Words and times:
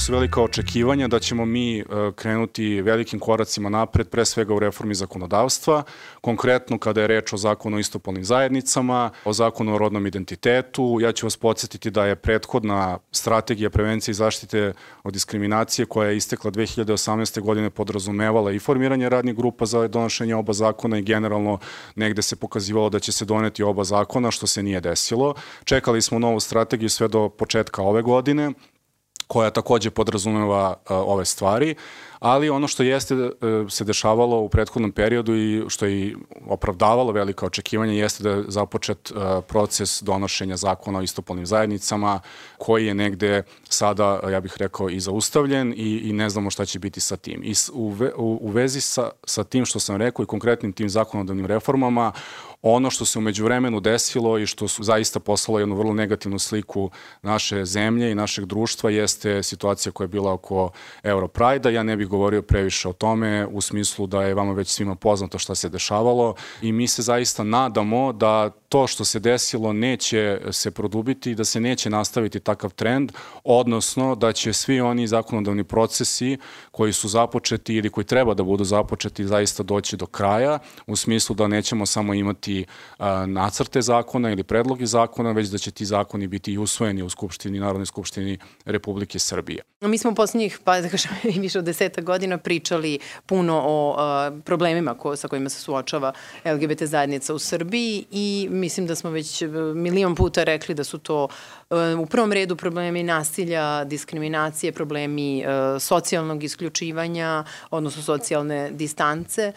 su 0.00 0.12
velika 0.12 0.42
očekivanja 0.42 1.08
da 1.08 1.18
ćemo 1.18 1.44
mi 1.44 1.84
krenuti 2.14 2.82
velikim 2.82 3.20
koracima 3.20 3.68
napred, 3.68 4.08
pre 4.08 4.24
svega 4.24 4.54
u 4.54 4.58
reformi 4.58 4.94
zakonodavstva, 4.94 5.82
konkretno 6.20 6.78
kada 6.78 7.00
je 7.00 7.06
reč 7.06 7.32
o 7.32 7.36
zakonu 7.36 7.76
o 7.76 7.80
istopolnim 7.80 8.24
zajednicama, 8.24 9.10
o 9.24 9.32
zakonu 9.32 9.74
o 9.74 9.78
rodnom 9.78 10.06
identitetu. 10.06 10.98
Ja 11.00 11.12
ću 11.12 11.26
vas 11.26 11.36
podsjetiti 11.36 11.90
da 11.90 12.06
je 12.06 12.16
prethodna 12.16 12.98
strategija 13.12 13.70
prevencije 13.70 14.12
i 14.12 14.14
zaštite 14.14 14.72
od 15.04 15.12
diskriminacije 15.12 15.86
koja 15.86 16.10
je 16.10 16.16
istekla 16.16 16.50
2018. 16.50 17.40
godine 17.40 17.70
podrazumevala 17.70 18.52
i 18.52 18.58
formiranje 18.58 19.08
radnih 19.08 19.34
grupa 19.36 19.66
za 19.66 19.88
donošenje 19.88 20.34
oba 20.34 20.52
zakona 20.52 20.98
i 20.98 21.02
generalno 21.02 21.58
negde 21.94 22.22
se 22.22 22.36
pokazivalo 22.36 22.90
da 22.90 22.98
će 22.98 23.12
se 23.12 23.24
doneti 23.24 23.62
oba 23.62 23.84
zakona, 23.84 24.30
što 24.30 24.46
se 24.46 24.62
nije 24.62 24.80
desilo. 24.80 25.34
Čekali 25.64 26.02
smo 26.02 26.18
novu 26.18 26.40
strategiju 26.40 26.88
sve 26.88 27.08
do 27.08 27.28
početka 27.28 27.82
ove 27.82 28.02
godine 28.02 28.52
koja 29.30 29.50
takođe 29.50 29.90
podrazumeva 29.90 30.68
uh, 30.70 30.96
ove 31.06 31.24
stvari 31.24 31.74
ali 32.20 32.50
ono 32.50 32.68
što 32.68 32.82
jeste 32.82 33.14
e, 33.14 33.30
se 33.68 33.84
dešavalo 33.84 34.40
u 34.40 34.48
prethodnom 34.48 34.92
periodu 34.92 35.36
i 35.36 35.64
što 35.68 35.86
je 35.86 36.16
opravdavalo 36.46 37.12
velika 37.12 37.46
očekivanja 37.46 37.92
jeste 37.92 38.22
da 38.22 38.30
je 38.30 38.44
započet 38.48 39.10
e, 39.10 39.40
proces 39.48 40.02
donošenja 40.02 40.56
zakona 40.56 40.98
o 40.98 41.02
istopolnim 41.02 41.46
zajednicama 41.46 42.20
koji 42.58 42.86
je 42.86 42.94
negde 42.94 43.42
sada, 43.68 44.20
ja 44.30 44.40
bih 44.40 44.54
rekao, 44.56 44.90
i 44.90 45.00
zaustavljen 45.00 45.74
i, 45.76 46.00
i 46.04 46.12
ne 46.12 46.30
znamo 46.30 46.50
šta 46.50 46.64
će 46.64 46.78
biti 46.78 47.00
sa 47.00 47.16
tim. 47.16 47.40
I 47.44 47.54
u, 47.72 47.88
ve, 47.88 48.12
u, 48.16 48.38
u 48.40 48.50
vezi 48.50 48.80
sa, 48.80 49.10
sa 49.24 49.44
tim 49.44 49.66
što 49.66 49.80
sam 49.80 49.96
rekao 49.96 50.22
i 50.22 50.26
konkretnim 50.26 50.72
tim 50.72 50.88
zakonodavnim 50.88 51.46
reformama, 51.46 52.12
ono 52.62 52.90
što 52.90 53.04
se 53.04 53.18
umeđu 53.18 53.44
vremenu 53.44 53.80
desilo 53.80 54.38
i 54.38 54.46
što 54.46 54.68
su 54.68 54.82
zaista 54.82 55.20
poslalo 55.20 55.58
jednu 55.58 55.76
vrlo 55.76 55.92
negativnu 55.92 56.38
sliku 56.38 56.90
naše 57.22 57.64
zemlje 57.64 58.10
i 58.10 58.14
našeg 58.14 58.44
društva 58.44 58.90
jeste 58.90 59.42
situacija 59.42 59.92
koja 59.92 60.04
je 60.04 60.08
bila 60.08 60.32
oko 60.32 60.70
Europrajda. 61.02 61.70
Ja 61.70 61.82
ne 61.82 61.96
bih 61.96 62.08
govorio 62.08 62.42
previše 62.42 62.88
o 62.88 62.92
tome 62.92 63.46
u 63.46 63.60
smislu 63.60 64.06
da 64.06 64.22
je 64.22 64.34
vama 64.34 64.52
već 64.52 64.68
svima 64.68 64.94
poznato 64.94 65.38
šta 65.38 65.54
se 65.54 65.68
dešavalo 65.68 66.34
i 66.62 66.72
mi 66.72 66.86
se 66.86 67.02
zaista 67.02 67.44
nadamo 67.44 68.12
da 68.12 68.50
to 68.70 68.86
što 68.86 69.04
se 69.04 69.20
desilo 69.20 69.72
neće 69.72 70.40
se 70.50 70.70
produbiti 70.70 71.30
i 71.30 71.34
da 71.34 71.44
se 71.44 71.60
neće 71.60 71.90
nastaviti 71.90 72.40
takav 72.40 72.70
trend, 72.70 73.12
odnosno 73.44 74.14
da 74.14 74.32
će 74.32 74.52
svi 74.52 74.80
oni 74.80 75.06
zakonodavni 75.06 75.64
procesi 75.64 76.38
koji 76.70 76.92
su 76.92 77.08
započeti 77.08 77.74
ili 77.74 77.90
koji 77.90 78.04
treba 78.04 78.34
da 78.34 78.42
budu 78.42 78.64
započeti 78.64 79.26
zaista 79.26 79.62
doći 79.62 79.96
do 79.96 80.06
kraja, 80.06 80.58
u 80.86 80.96
smislu 80.96 81.34
da 81.34 81.48
nećemo 81.48 81.86
samo 81.86 82.14
imati 82.14 82.64
nacrte 83.26 83.82
zakona 83.82 84.30
ili 84.30 84.42
predlogi 84.42 84.86
zakona, 84.86 85.32
već 85.32 85.48
da 85.48 85.58
će 85.58 85.70
ti 85.70 85.84
zakoni 85.84 86.26
biti 86.26 86.52
i 86.52 86.58
usvojeni 86.58 87.02
u 87.02 87.10
Skupštini, 87.10 87.60
Narodnoj 87.60 87.86
Skupštini 87.86 88.38
Republike 88.64 89.18
Srbije. 89.18 89.62
Mi 89.80 89.98
smo 89.98 90.14
poslednjih, 90.14 90.58
pa 90.64 90.80
da 90.80 90.88
kažem, 90.88 91.10
više 91.42 91.58
od 91.58 91.64
deseta 91.64 92.00
godina 92.00 92.38
pričali 92.38 92.98
puno 93.26 93.62
o 93.66 93.96
problemima 94.44 94.94
ko, 94.94 95.16
sa 95.16 95.28
kojima 95.28 95.48
se 95.48 95.60
suočava 95.60 96.12
LGBT 96.44 96.82
zajednica 96.82 97.34
u 97.34 97.38
Srbiji 97.38 98.04
i 98.10 98.48
mislim 98.60 98.86
da 98.86 98.94
smo 98.94 99.10
već 99.10 99.42
milion 99.74 100.14
puta 100.14 100.44
rekli 100.44 100.74
da 100.74 100.84
su 100.84 100.98
to 100.98 101.28
u 102.02 102.06
prvom 102.06 102.32
redu 102.32 102.56
problemi 102.56 103.02
nasilja, 103.02 103.84
diskriminacije, 103.84 104.72
problemi 104.72 105.44
socijalnog 105.80 106.44
isključivanja, 106.44 107.44
odnosno 107.70 108.02
socijalne 108.02 108.70
distance 108.70 109.52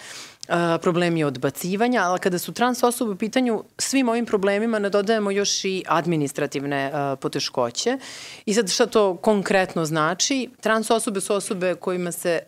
problemi 0.81 1.23
odbacivanja, 1.23 2.01
ali 2.03 2.19
kada 2.19 2.39
su 2.39 2.51
trans 2.51 2.83
osobe 2.83 3.11
u 3.11 3.15
pitanju, 3.15 3.63
svim 3.77 4.09
ovim 4.09 4.25
problemima 4.25 4.79
nadodajemo 4.79 5.31
još 5.31 5.65
i 5.65 5.83
administrativne 5.87 6.91
poteškoće. 7.21 7.97
I 8.45 8.53
sad 8.53 8.69
šta 8.69 8.85
to 8.85 9.15
konkretno 9.15 9.85
znači? 9.85 10.49
Trans 10.61 10.91
osobe 10.91 11.21
su 11.21 11.33
osobe 11.33 11.75
kojima 11.75 12.11
se 12.11 12.39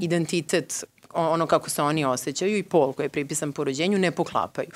identitet 0.00 0.84
ono 1.14 1.46
kako 1.46 1.70
se 1.70 1.82
oni 1.82 2.04
osjećaju 2.04 2.56
i 2.56 2.62
pol 2.62 2.92
koji 2.92 3.04
je 3.04 3.10
pripisan 3.10 3.52
po 3.52 3.64
rođenju 3.64 3.98
ne 3.98 4.10
poklapaju. 4.10 4.68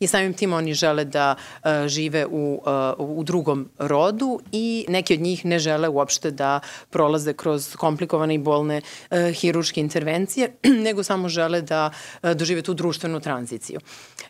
I 0.00 0.06
samim 0.06 0.34
tim 0.34 0.52
oni 0.52 0.74
žele 0.74 1.04
da 1.04 1.34
uh, 1.34 1.70
žive 1.86 2.26
u, 2.26 2.62
uh, 2.98 3.18
u 3.18 3.24
drugom 3.24 3.68
rodu 3.78 4.40
i 4.52 4.84
neki 4.88 5.14
od 5.14 5.20
njih 5.20 5.44
ne 5.44 5.58
žele 5.58 5.88
uopšte 5.88 6.30
da 6.30 6.60
prolaze 6.90 7.32
kroz 7.32 7.76
komplikovane 7.76 8.34
i 8.34 8.38
bolne 8.38 8.80
uh, 9.10 9.18
hiruške 9.18 9.80
intervencije, 9.80 10.52
nego 10.86 11.02
samo 11.02 11.28
žele 11.28 11.62
da 11.62 11.90
dožive 12.34 12.62
tu 12.62 12.74
društvenu 12.74 13.20
tranziciju. 13.20 13.80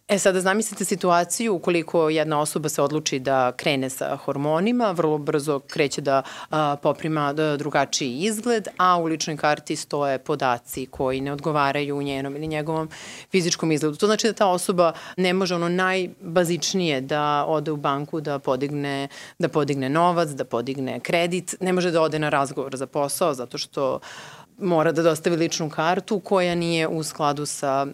E 0.09 0.19
sada 0.19 0.41
zamislite 0.41 0.85
situaciju 0.85 1.55
ukoliko 1.55 2.09
jedna 2.09 2.41
osoba 2.41 2.69
se 2.69 2.83
odluči 2.83 3.19
da 3.19 3.53
krene 3.53 3.91
sa 3.91 4.17
hormonima, 4.17 4.91
vrlo 4.91 5.19
brzo 5.19 5.59
kreće 5.59 6.01
da 6.01 6.23
poprima 6.83 7.33
drugačiji 7.33 8.19
izgled, 8.19 8.69
a 8.77 8.99
u 8.99 9.05
ličnoj 9.05 9.37
karti 9.37 9.77
stoje 9.77 10.19
podaci 10.19 10.87
koji 10.87 11.21
ne 11.21 11.33
odgovaraju 11.33 11.58
u 11.95 12.03
njenom 12.03 12.37
ili 12.37 12.47
njegovom 12.47 12.89
fizičkom 13.31 13.73
izgledu. 13.73 13.97
To 13.97 14.07
znači 14.07 14.27
da 14.27 14.33
ta 14.33 14.47
osoba 14.47 14.93
ne 15.17 15.33
može 15.33 15.55
ono 15.55 15.69
najbazičnije 15.69 17.01
da 17.01 17.45
ode 17.49 17.71
u 17.71 17.77
banku 17.77 18.21
da 18.21 18.39
podigne, 18.39 19.09
da 19.39 19.49
podigne 19.49 19.89
novac, 19.89 20.29
da 20.29 20.45
podigne 20.45 21.01
kredit, 21.01 21.55
ne 21.61 21.73
može 21.73 21.91
da 21.91 22.03
ode 22.03 22.19
na 22.19 22.29
razgovor 22.29 22.77
za 22.77 22.87
posao 22.87 23.35
zato 23.35 23.59
što 23.59 24.01
mora 24.59 24.93
da 24.93 25.03
dostavi 25.03 25.37
ličnu 25.37 25.71
kartu 25.71 26.21
koja 26.21 26.55
nije 26.55 26.89
u 26.89 27.03
skladu 27.03 27.47
sa 27.47 27.87
uh, 27.87 27.93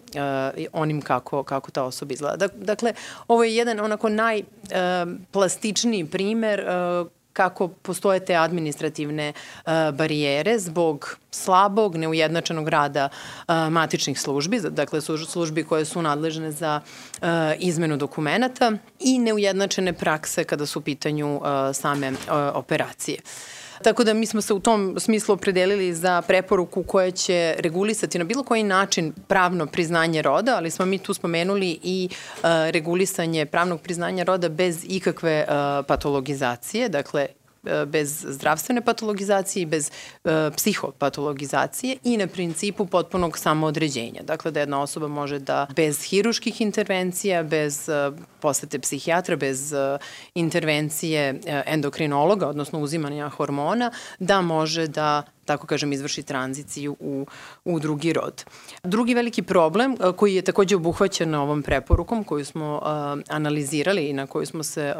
onim 0.73 1.01
kako, 1.01 1.43
kako 1.43 1.71
ta 1.71 1.83
osoba 1.83 2.13
izgleda. 2.13 2.47
Dakle, 2.47 2.93
ovo 3.27 3.43
je 3.43 3.55
jedan 3.55 3.79
onako 3.79 4.09
najplastičniji 4.09 6.03
uh, 6.03 6.09
primer 6.09 6.59
uh, 6.59 7.07
kako 7.35 7.67
postoje 7.67 8.25
te 8.25 8.35
administrativne 8.35 9.33
uh, 9.33 9.71
barijere 9.93 10.59
zbog 10.59 11.17
slabog, 11.31 11.95
neujednačenog 11.95 12.69
rada 12.69 13.09
uh, 13.09 13.55
matičnih 13.69 14.19
službi, 14.19 14.59
dakle 14.69 15.01
službi 15.01 15.63
koje 15.63 15.85
su 15.85 16.01
nadležne 16.01 16.51
za 16.51 16.79
uh, 16.81 17.27
izmenu 17.59 17.97
dokumenta 17.97 18.71
i 18.99 19.19
neujednačene 19.19 19.93
prakse 19.93 20.43
kada 20.43 20.65
su 20.65 20.79
u 20.79 20.81
pitanju 20.81 21.41
same 21.73 22.13
operacije. 22.53 23.19
Tako 23.83 24.03
da 24.03 24.13
mi 24.13 24.25
smo 24.25 24.41
se 24.41 24.53
u 24.53 24.59
tom 24.59 24.95
smislu 24.99 25.33
opredelili 25.33 25.93
za 25.93 26.21
preporuku 26.21 26.83
koja 26.83 27.11
će 27.11 27.55
regulisati 27.57 28.17
na 28.17 28.23
bilo 28.23 28.43
koji 28.43 28.63
način 28.63 29.13
pravno 29.27 29.65
priznanje 29.65 30.21
roda, 30.21 30.55
ali 30.57 30.71
smo 30.71 30.85
mi 30.85 30.97
tu 30.97 31.13
spomenuli 31.13 31.79
i 31.83 32.09
uh, 32.11 32.43
regulisanje 32.69 33.45
pravnog 33.45 33.81
priznanja 33.81 34.23
roda 34.23 34.49
bez 34.49 34.85
ikakve 34.87 35.45
uh, 35.47 35.85
patologizacije, 35.87 36.89
dakle 36.89 37.27
E, 37.27 37.44
bez 37.87 38.25
zdravstvene 38.29 38.81
patologizacije 38.81 39.63
i 39.63 39.65
bez 39.65 39.91
uh, 40.23 40.31
psihopatologizacije 40.57 41.97
i 42.03 42.17
na 42.17 42.27
principu 42.27 42.85
potpunog 42.85 43.37
samoodređenja. 43.37 44.21
Dakle, 44.23 44.51
da 44.51 44.59
jedna 44.59 44.81
osoba 44.81 45.07
može 45.07 45.39
da 45.39 45.67
bez 45.75 46.03
hiruških 46.03 46.61
intervencija, 46.61 47.43
bez 47.43 47.89
uh, 47.89 48.19
posete 48.39 48.79
psihijatra, 48.79 49.35
bez 49.35 49.73
uh, 49.73 49.99
intervencije 50.35 51.33
uh, 51.33 51.39
endokrinologa, 51.65 52.47
odnosno 52.47 52.79
uzimanja 52.79 53.29
hormona, 53.29 53.91
da 54.19 54.41
može 54.41 54.87
da 54.87 55.23
tako 55.45 55.67
kažem, 55.67 55.93
izvrši 55.93 56.23
tranziciju 56.23 56.95
u, 56.99 57.25
u 57.65 57.79
drugi 57.79 58.13
rod. 58.13 58.45
Drugi 58.83 59.13
veliki 59.13 59.41
problem 59.41 59.97
koji 60.17 60.35
je 60.35 60.41
takođe 60.41 60.75
obuhvaćen 60.75 61.35
ovom 61.35 61.63
preporukom 61.63 62.23
koju 62.23 62.45
smo 62.45 62.81
analizirali 63.29 64.09
i 64.09 64.13
na 64.13 64.27
koju 64.27 64.45
smo 64.45 64.63
se 64.63 64.95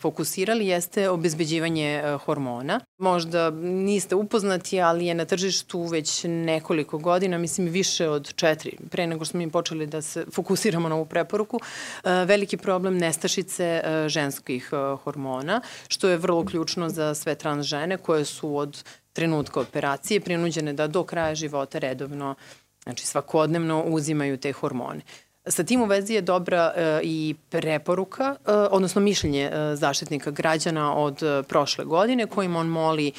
fokusirali 0.00 0.66
jeste 0.66 1.10
obezbeđivanje 1.10 2.02
hormona. 2.24 2.80
Možda 2.98 3.50
niste 3.60 4.14
upoznati, 4.14 4.80
ali 4.80 5.06
je 5.06 5.14
na 5.14 5.24
tržištu 5.24 5.82
već 5.82 6.24
nekoliko 6.24 6.98
godina, 6.98 7.38
mislim 7.38 7.68
više 7.68 8.08
od 8.08 8.34
četiri, 8.34 8.76
pre 8.90 9.06
nego 9.06 9.24
smo 9.24 9.38
mi 9.38 9.50
počeli 9.50 9.86
da 9.86 10.02
se 10.02 10.24
fokusiramo 10.32 10.88
na 10.88 10.94
ovu 10.94 11.06
preporuku, 11.06 11.60
veliki 12.04 12.56
problem 12.56 12.98
nestašice 12.98 13.82
ženskih 14.06 14.70
hormona, 15.04 15.60
što 15.88 16.08
je 16.08 16.16
vrlo 16.16 16.44
ključno 16.44 16.88
za 16.88 17.14
sve 17.14 17.34
trans 17.34 17.66
žene 17.66 17.96
koje 17.96 18.24
su 18.24 18.56
od 18.56 18.84
trenutka 19.16 19.60
operacije 19.60 20.20
prinuđene 20.20 20.72
da 20.72 20.86
do 20.86 21.04
kraja 21.04 21.34
života 21.34 21.78
redovno, 21.78 22.34
znači 22.82 23.06
svakodnevno 23.06 23.82
uzimaju 23.82 24.36
te 24.36 24.52
hormone. 24.52 25.00
Sa 25.48 25.64
tim 25.64 25.82
u 25.82 25.84
vezi 25.86 26.14
je 26.14 26.20
dobra 26.20 26.72
e, 26.76 27.00
i 27.02 27.34
preporuka, 27.50 28.34
e, 28.46 28.52
odnosno 28.52 29.00
mišljenje 29.00 29.42
e, 29.42 29.76
zaštitnika 29.76 30.30
građana 30.30 30.96
od 30.96 31.22
e, 31.22 31.42
prošle 31.42 31.84
godine 31.84 32.26
kojim 32.26 32.56
on 32.56 32.66
moli 32.66 33.08
e, 33.08 33.12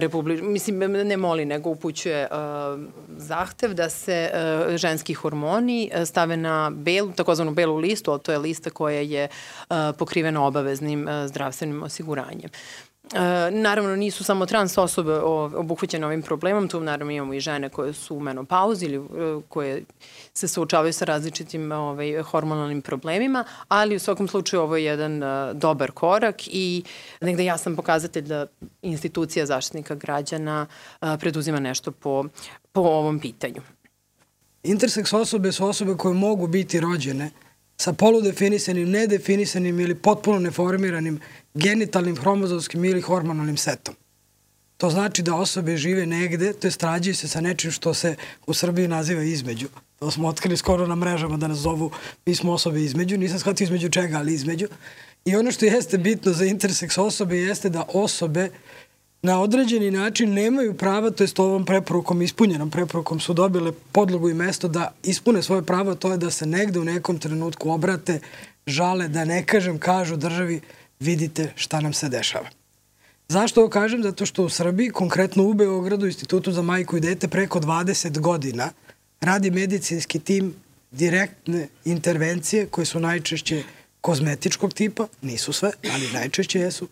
Republi... 0.00 0.42
mislim 0.42 0.78
ne 0.78 1.16
moli 1.16 1.44
nego 1.44 1.70
upućuje 1.70 2.22
e, 2.22 2.28
zahtev 3.16 3.74
da 3.74 3.88
se 3.90 4.30
e, 4.32 4.76
ženski 4.76 5.14
hormoni 5.14 5.90
e, 5.92 6.06
stave 6.06 6.36
na 6.36 6.70
belu, 6.74 7.12
takozvanu 7.12 7.54
belu 7.54 7.76
listu, 7.76 8.12
a 8.12 8.18
to 8.18 8.32
je 8.32 8.38
lista 8.38 8.70
koja 8.70 9.00
je 9.00 9.24
e, 9.24 9.28
pokrivena 9.98 10.46
obaveznim 10.46 11.08
e, 11.08 11.28
zdravstvenim 11.28 11.82
osiguranjem. 11.82 12.50
E, 13.14 13.50
naravno, 13.50 13.96
nisu 13.96 14.24
samo 14.24 14.46
trans 14.46 14.78
osobe 14.78 15.14
obuhvaćene 15.56 16.06
ovim 16.06 16.22
problemom, 16.22 16.68
tu 16.68 16.80
naravno 16.80 17.12
imamo 17.12 17.34
i 17.34 17.40
žene 17.40 17.68
koje 17.68 17.92
su 17.92 18.16
u 18.16 18.20
menopauzi 18.20 18.86
ili 18.86 18.96
e, 18.96 19.40
koje 19.48 19.84
se 20.34 20.48
suočavaju 20.48 20.92
sa 20.92 21.04
različitim 21.04 21.72
ovaj, 21.72 22.22
hormonalnim 22.22 22.82
problemima, 22.82 23.44
ali 23.68 23.96
u 23.96 23.98
svakom 23.98 24.28
slučaju 24.28 24.62
ovo 24.62 24.76
je 24.76 24.84
jedan 24.84 25.22
uh, 25.22 25.56
dobar 25.56 25.90
korak 25.90 26.36
i 26.46 26.82
negde 27.20 27.44
jasan 27.44 27.76
pokazatelj 27.76 28.24
da 28.24 28.46
institucija 28.82 29.46
zaštitnika 29.46 29.94
građana 29.94 30.66
uh, 31.00 31.08
preduzima 31.20 31.60
nešto 31.60 31.92
po, 31.92 32.24
po 32.72 32.80
ovom 32.80 33.20
pitanju. 33.20 33.62
Interseks 34.62 35.12
osobe 35.12 35.52
su 35.52 35.66
osobe 35.66 35.94
koje 35.96 36.14
mogu 36.14 36.46
biti 36.46 36.80
rođene 36.80 37.30
sa 37.80 37.92
poludefinisanim, 37.92 38.90
nedefinisanim 38.90 39.80
ili 39.80 39.94
potpuno 39.94 40.38
neformiranim 40.38 41.20
genitalnim, 41.54 42.16
hromozomskim 42.16 42.84
ili 42.84 43.00
hormonalnim 43.00 43.56
setom. 43.56 43.94
To 44.76 44.90
znači 44.90 45.22
da 45.22 45.34
osobe 45.34 45.76
žive 45.76 46.06
negde, 46.06 46.52
to 46.52 46.66
je 46.66 46.70
strađuju 46.70 47.14
se 47.14 47.28
sa 47.28 47.40
nečim 47.40 47.70
što 47.70 47.94
se 47.94 48.16
u 48.46 48.54
Srbiji 48.54 48.88
naziva 48.88 49.22
između. 49.22 49.68
To 49.98 50.10
smo 50.10 50.28
otkrili 50.28 50.56
skoro 50.56 50.86
na 50.86 50.94
mrežama 50.94 51.36
da 51.36 51.48
nas 51.48 51.58
zovu, 51.58 51.90
mi 52.26 52.34
smo 52.34 52.52
osobe 52.52 52.82
između, 52.82 53.16
nisam 53.18 53.38
shvatio 53.38 53.64
između 53.64 53.88
čega, 53.88 54.18
ali 54.18 54.34
između. 54.34 54.68
I 55.24 55.36
ono 55.36 55.52
što 55.52 55.66
jeste 55.66 55.98
bitno 55.98 56.32
za 56.32 56.44
interseks 56.44 56.98
osobe 56.98 57.38
jeste 57.38 57.68
da 57.68 57.86
osobe 57.94 58.50
na 59.22 59.40
određeni 59.40 59.90
način 59.90 60.34
nemaju 60.34 60.74
prava, 60.74 61.10
to 61.10 61.24
jest 61.24 61.38
ovom 61.38 61.64
preporukom, 61.64 62.22
ispunjenom 62.22 62.70
preporukom 62.70 63.20
su 63.20 63.34
dobile 63.34 63.72
podlogu 63.92 64.30
i 64.30 64.34
mesto 64.34 64.68
da 64.68 64.92
ispune 65.02 65.42
svoje 65.42 65.62
pravo, 65.62 65.94
to 65.94 66.12
je 66.12 66.18
da 66.18 66.30
se 66.30 66.46
negde 66.46 66.80
u 66.80 66.84
nekom 66.84 67.18
trenutku 67.18 67.70
obrate, 67.70 68.20
žale, 68.66 69.08
da 69.08 69.24
ne 69.24 69.46
kažem, 69.46 69.78
kažu 69.78 70.16
državi, 70.16 70.60
vidite 71.00 71.52
šta 71.56 71.80
nam 71.80 71.92
se 71.92 72.08
dešava. 72.08 72.48
Zašto 73.28 73.60
ovo 73.60 73.70
kažem? 73.70 74.02
Zato 74.02 74.26
što 74.26 74.44
u 74.44 74.48
Srbiji, 74.48 74.90
konkretno 74.90 75.44
u 75.44 75.54
Beogradu, 75.54 76.06
Institutu 76.06 76.52
za 76.52 76.62
majku 76.62 76.96
i 76.96 77.00
dete, 77.00 77.28
preko 77.28 77.60
20 77.60 78.20
godina 78.20 78.70
radi 79.20 79.50
medicinski 79.50 80.18
tim 80.18 80.54
direktne 80.90 81.68
intervencije 81.84 82.66
koje 82.66 82.84
su 82.84 83.00
najčešće 83.00 83.62
kozmetičkog 84.00 84.74
tipa, 84.74 85.06
nisu 85.22 85.52
sve, 85.52 85.70
ali 85.92 86.12
najčešće 86.12 86.60
jesu. 86.60 86.88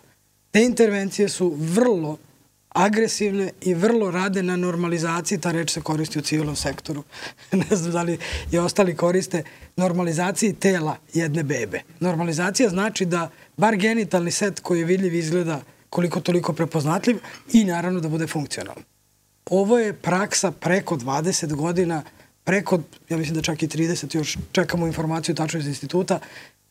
Te 0.57 0.63
intervencije 0.63 1.29
su 1.29 1.55
vrlo 1.59 2.17
agresivne 2.69 3.51
i 3.61 3.75
vrlo 3.75 4.11
rade 4.11 4.43
na 4.43 4.57
normalizaciji, 4.57 5.41
ta 5.41 5.53
reč 5.53 5.71
se 5.71 5.81
koristi 5.81 6.19
u 6.19 6.23
civilnom 6.23 6.57
sektoru, 6.57 7.03
ne 7.71 7.77
znam 7.77 7.93
da 7.93 8.03
li 8.03 8.19
i 8.53 8.59
ostali 8.59 8.97
koriste, 8.97 9.43
normalizaciji 9.77 10.53
tela 10.53 10.97
jedne 11.15 11.43
bebe. 11.43 11.83
Normalizacija 12.01 12.69
znači 12.69 13.07
da 13.07 13.31
bar 13.57 13.77
genitalni 13.77 14.31
set 14.31 14.61
koji 14.61 14.79
je 14.79 14.85
vidljiv 14.85 15.15
izgleda 15.15 15.61
koliko 15.91 16.21
toliko 16.21 16.53
prepoznatljiv 16.53 17.19
i 17.53 17.65
naravno 17.65 18.01
da 18.01 18.09
bude 18.09 18.27
funkcionalan. 18.27 18.85
Ovo 19.51 19.79
je 19.79 19.93
praksa 19.93 20.51
preko 20.51 20.97
20 20.97 21.55
godina, 21.55 22.03
preko, 22.45 22.81
ja 23.09 23.17
mislim 23.17 23.35
da 23.35 23.43
čak 23.43 23.63
i 23.63 23.69
30, 23.69 24.17
još 24.17 24.39
čekamo 24.53 24.87
informaciju 24.87 25.35
tačno 25.35 25.61
iz 25.61 25.67
instituta, 25.67 26.19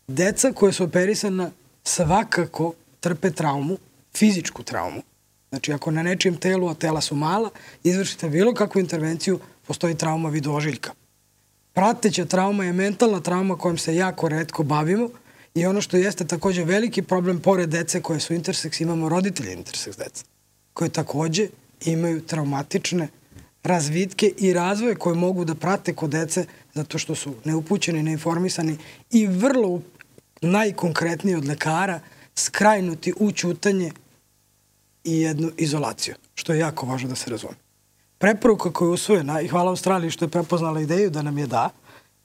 deca 0.07 0.51
koje 0.51 0.73
su 0.73 0.83
operisana 0.83 1.51
svakako 1.83 2.73
trpe 3.05 3.31
traumu, 3.31 3.77
fizičku 4.17 4.63
traumu. 4.63 5.01
Znači, 5.49 5.73
ako 5.73 5.91
na 5.91 6.03
nečijem 6.03 6.37
telu, 6.37 6.69
a 6.69 6.73
tela 6.73 7.01
su 7.01 7.15
mala, 7.15 7.49
izvršite 7.83 8.29
bilo 8.29 8.53
kakvu 8.53 8.81
intervenciju, 8.81 9.39
postoji 9.67 9.95
trauma 9.95 10.29
vidožiljka. 10.29 10.93
Prateća 11.73 12.25
trauma 12.25 12.65
je 12.65 12.73
mentalna 12.73 13.19
trauma 13.21 13.57
kojom 13.57 13.77
se 13.77 13.95
jako 13.95 14.29
redko 14.29 14.63
bavimo 14.63 15.09
i 15.55 15.65
ono 15.65 15.81
što 15.81 15.97
jeste 15.97 16.25
takođe 16.27 16.63
veliki 16.63 17.01
problem, 17.01 17.39
pored 17.41 17.69
dece 17.69 18.01
koje 18.01 18.19
su 18.19 18.33
interseks, 18.33 18.81
imamo 18.81 19.09
roditelje 19.09 19.53
interseks 19.53 19.97
deca, 19.97 20.25
koje 20.73 20.89
takođe 20.89 21.47
imaju 21.85 22.25
traumatične 22.25 23.07
razvitke 23.63 24.33
i 24.37 24.53
razvoje 24.53 24.95
koje 24.95 25.15
mogu 25.15 25.45
da 25.45 25.55
prate 25.55 25.93
kod 25.93 26.09
dece 26.09 26.45
zato 26.73 26.97
što 26.97 27.15
su 27.15 27.35
neupućeni, 27.43 28.03
neinformisani 28.03 28.77
i 29.11 29.27
vrlo 29.27 29.81
najkonkretnije 30.41 31.37
od 31.37 31.45
lekara 31.45 31.99
skrajnuti 32.35 33.13
u 33.19 33.31
čutanje 33.31 33.91
i 35.03 35.21
jednu 35.21 35.51
izolaciju, 35.57 36.15
što 36.35 36.53
je 36.53 36.59
jako 36.59 36.85
važno 36.85 37.09
da 37.09 37.15
se 37.15 37.29
razume. 37.29 37.53
Preporuka 38.17 38.71
koja 38.71 38.87
je 38.87 38.93
usvojena, 38.93 39.41
i 39.41 39.47
hvala 39.47 39.69
Australiji 39.69 40.11
što 40.11 40.25
je 40.25 40.29
prepoznala 40.29 40.81
ideju 40.81 41.09
da 41.09 41.21
nam 41.21 41.37
je 41.37 41.47
da, 41.47 41.69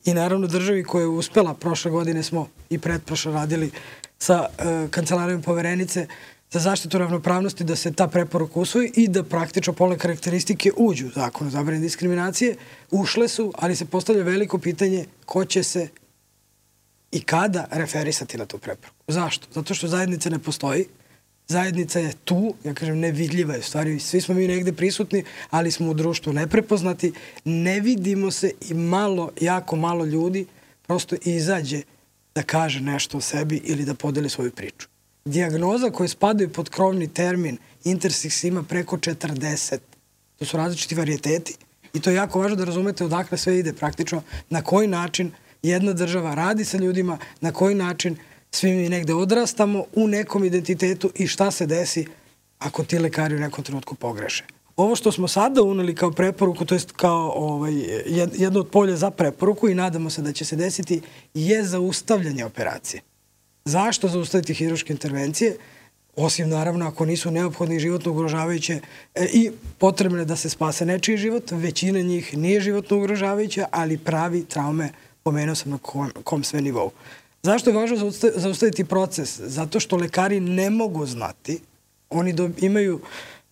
i 0.04 0.14
naravno 0.14 0.46
državi 0.46 0.84
koja 0.84 1.02
je 1.02 1.08
uspela, 1.08 1.54
prošle 1.54 1.90
godine 1.90 2.22
smo 2.22 2.48
i 2.70 2.78
pretprošle 2.78 3.32
radili 3.32 3.70
sa 4.18 4.46
e, 4.58 4.88
kancelarijom 4.90 5.42
poverenice 5.42 6.06
za 6.50 6.58
zaštitu 6.58 6.98
ravnopravnosti 6.98 7.64
da 7.64 7.76
se 7.76 7.92
ta 7.92 8.08
preporuka 8.08 8.60
usvoji 8.60 8.92
i 8.96 9.08
da 9.08 9.22
praktično 9.22 9.72
pole 9.72 9.98
karakteristike 9.98 10.72
uđu 10.76 11.06
u 11.06 11.10
zakon 11.10 11.46
o 11.46 11.50
zabrani 11.50 11.80
diskriminacije. 11.80 12.56
Ušle 12.90 13.28
su, 13.28 13.52
ali 13.58 13.76
se 13.76 13.84
postavlja 13.84 14.22
veliko 14.22 14.58
pitanje 14.58 15.04
ko 15.24 15.44
će 15.44 15.62
se 15.62 15.88
i 17.12 17.20
kada 17.20 17.66
referisati 17.70 18.38
na 18.38 18.46
tu 18.46 18.58
preporuku. 18.58 18.96
Zašto? 19.08 19.46
Zato 19.54 19.74
što 19.74 19.88
zajednica 19.88 20.30
ne 20.30 20.38
postoji, 20.38 20.86
zajednica 21.48 21.98
je 21.98 22.12
tu, 22.24 22.54
ja 22.64 22.74
kažem 22.74 22.98
nevidljiva 22.98 23.54
je, 23.54 23.62
stvari 23.62 23.98
svi 24.00 24.20
smo 24.20 24.34
mi 24.34 24.48
negde 24.48 24.72
prisutni, 24.72 25.24
ali 25.50 25.70
smo 25.70 25.90
u 25.90 25.94
društvu 25.94 26.32
neprepoznati, 26.32 27.12
ne 27.44 27.80
vidimo 27.80 28.30
se 28.30 28.52
i 28.70 28.74
malo, 28.74 29.30
jako 29.40 29.76
malo 29.76 30.04
ljudi 30.04 30.46
prosto 30.86 31.16
izađe 31.24 31.82
da 32.34 32.42
kaže 32.42 32.80
nešto 32.80 33.18
o 33.18 33.20
sebi 33.20 33.60
ili 33.64 33.84
da 33.84 33.94
podeli 33.94 34.30
svoju 34.30 34.50
priču. 34.50 34.88
Diagnoza 35.24 35.90
koje 35.90 36.08
spadaju 36.08 36.52
pod 36.52 36.68
krovni 36.68 37.08
termin 37.08 37.58
interseks 37.84 38.44
ima 38.44 38.62
preko 38.62 38.96
40. 38.96 39.78
To 40.38 40.44
su 40.44 40.56
različiti 40.56 40.94
varijeteti 40.94 41.54
i 41.94 42.00
to 42.00 42.10
je 42.10 42.16
jako 42.16 42.40
važno 42.40 42.56
da 42.56 42.64
razumete 42.64 43.04
odakle 43.04 43.38
sve 43.38 43.58
ide 43.58 43.72
praktično, 43.72 44.22
na 44.50 44.62
koji 44.62 44.88
način 44.88 45.32
jedna 45.62 45.92
država 45.92 46.34
radi 46.34 46.64
sa 46.64 46.78
ljudima, 46.78 47.18
na 47.40 47.52
koji 47.52 47.74
način 47.74 48.16
svi 48.50 48.72
mi 48.72 48.88
negde 48.88 49.14
odrastamo 49.14 49.84
u 49.94 50.08
nekom 50.08 50.44
identitetu 50.44 51.10
i 51.14 51.26
šta 51.26 51.50
se 51.50 51.66
desi 51.66 52.06
ako 52.58 52.84
ti 52.84 52.98
lekari 52.98 53.36
u 53.36 53.40
nekom 53.40 53.64
trenutku 53.64 53.94
pogreše. 53.94 54.44
Ovo 54.76 54.96
što 54.96 55.12
smo 55.12 55.28
sada 55.28 55.62
uneli 55.62 55.94
kao 55.94 56.10
preporuku, 56.10 56.64
to 56.64 56.74
je 56.74 56.80
kao 56.96 57.32
ovaj, 57.36 57.74
jedno 58.34 58.60
od 58.60 58.68
polja 58.68 58.96
za 58.96 59.10
preporuku 59.10 59.68
i 59.68 59.74
nadamo 59.74 60.10
se 60.10 60.22
da 60.22 60.32
će 60.32 60.44
se 60.44 60.56
desiti, 60.56 61.00
je 61.34 61.64
zaustavljanje 61.64 62.44
operacije. 62.44 63.02
Zašto 63.64 64.08
zaustaviti 64.08 64.54
hiruške 64.54 64.92
intervencije? 64.92 65.56
Osim 66.16 66.48
naravno 66.48 66.86
ako 66.86 67.06
nisu 67.06 67.30
neophodne 67.30 67.78
životno 67.78 68.12
ugrožavajuće 68.12 68.80
e, 69.14 69.24
i 69.32 69.50
potrebne 69.78 70.24
da 70.24 70.36
se 70.36 70.48
spase 70.48 70.86
nečiji 70.86 71.16
život, 71.16 71.50
većina 71.50 72.00
njih 72.00 72.36
nije 72.36 72.60
životno 72.60 72.96
ugrožavajuća, 72.96 73.66
ali 73.70 73.98
pravi 73.98 74.44
traume 74.44 74.92
pomenuo 75.30 75.54
sam 75.54 75.70
na 75.70 75.78
kom, 75.78 76.10
kom 76.24 76.44
sve 76.44 76.60
nivou. 76.60 76.90
Zašto 77.42 77.70
je 77.70 77.76
važno 77.76 78.10
zaustaviti 78.36 78.84
proces? 78.84 79.40
Zato 79.40 79.80
što 79.80 79.96
lekari 79.96 80.40
ne 80.40 80.70
mogu 80.70 81.06
znati, 81.06 81.60
oni 82.10 82.32
do, 82.32 82.50
imaju 82.60 83.00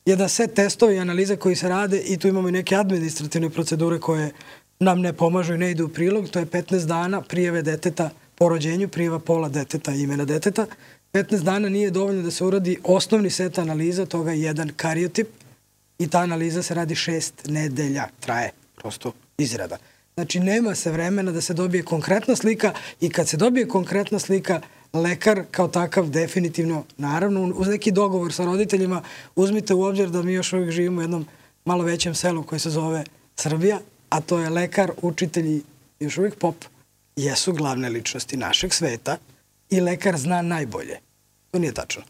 jedan 0.05 0.29
set 0.29 0.55
testova 0.55 0.93
i 0.93 0.99
analize 0.99 1.37
koji 1.37 1.57
se 1.57 1.69
rade 1.69 2.01
i 2.01 2.17
tu 2.17 2.29
imamo 2.29 2.49
i 2.49 2.53
neke 2.53 2.77
administrativne 2.77 3.51
procedure 3.51 4.01
koje 4.01 4.33
nam 4.81 5.01
ne 5.01 5.13
pomažu 5.13 5.55
i 5.55 5.59
ne 5.59 5.71
idu 5.71 5.87
u 5.87 5.89
prilog. 5.89 6.29
To 6.29 6.39
je 6.39 6.47
15 6.47 6.87
dana 6.87 7.21
prijeve 7.21 7.63
deteta 7.63 8.11
po 8.35 8.49
rođenju, 8.49 8.89
prijeva 8.89 9.19
pola 9.19 9.49
deteta 9.49 9.95
i 9.95 10.03
imena 10.03 10.25
deteta. 10.25 10.67
15 11.13 11.43
dana 11.43 11.69
nije 11.69 11.91
dovoljno 11.91 12.23
da 12.23 12.31
se 12.31 12.45
uradi 12.45 12.79
osnovni 12.85 13.31
set 13.31 13.59
analiza, 13.59 14.07
toga 14.07 14.33
je 14.33 14.43
jedan 14.43 14.73
kariotip 14.77 15.29
i 15.99 16.09
ta 16.09 16.19
analiza 16.19 16.63
se 16.63 16.75
radi 16.75 16.95
šest 16.95 17.47
nedelja, 17.47 18.09
traje 18.21 18.51
prosto 18.77 19.13
izrada. 19.39 19.79
Znači, 20.19 20.41
nema 20.41 20.75
se 20.75 20.91
vremena 20.91 21.33
da 21.33 21.41
se 21.41 21.55
dobije 21.55 21.83
konkretna 21.83 22.37
slika 22.37 22.73
i 23.01 23.11
kad 23.11 23.29
se 23.29 23.37
dobije 23.37 23.69
konkretna 23.69 24.19
slika, 24.19 24.61
lekar 24.93 25.45
kao 25.51 25.69
takav 25.69 26.09
definitivno, 26.11 26.85
naravno, 26.97 27.53
uz 27.57 27.69
neki 27.69 27.93
dogovor 27.93 28.33
sa 28.33 28.45
roditeljima, 28.45 29.03
uzmite 29.37 29.75
u 29.75 29.83
obzir 29.83 30.11
da 30.11 30.23
mi 30.23 30.33
još 30.33 30.53
uvijek 30.53 30.71
živimo 30.71 30.99
u 30.99 31.03
jednom 31.03 31.27
malo 31.65 31.85
većem 31.85 32.15
selu 32.15 32.43
koje 32.43 32.59
se 32.59 32.71
zove 32.71 33.05
Srbija, 33.37 33.79
a 34.09 34.21
to 34.21 34.39
je 34.39 34.51
lekar, 34.51 34.93
učitelji, 35.03 35.63
još 36.01 36.19
uvijek 36.19 36.35
pop, 36.35 36.57
jesu 37.17 37.53
glavne 37.53 37.89
ličnosti 37.89 38.37
našeg 38.37 38.75
sveta 38.75 39.17
i 39.71 39.81
lekar 39.81 40.17
zna 40.17 40.43
najbolje. 40.43 40.99
To 41.51 41.59
nije 41.59 41.75
tačno. 41.75 42.03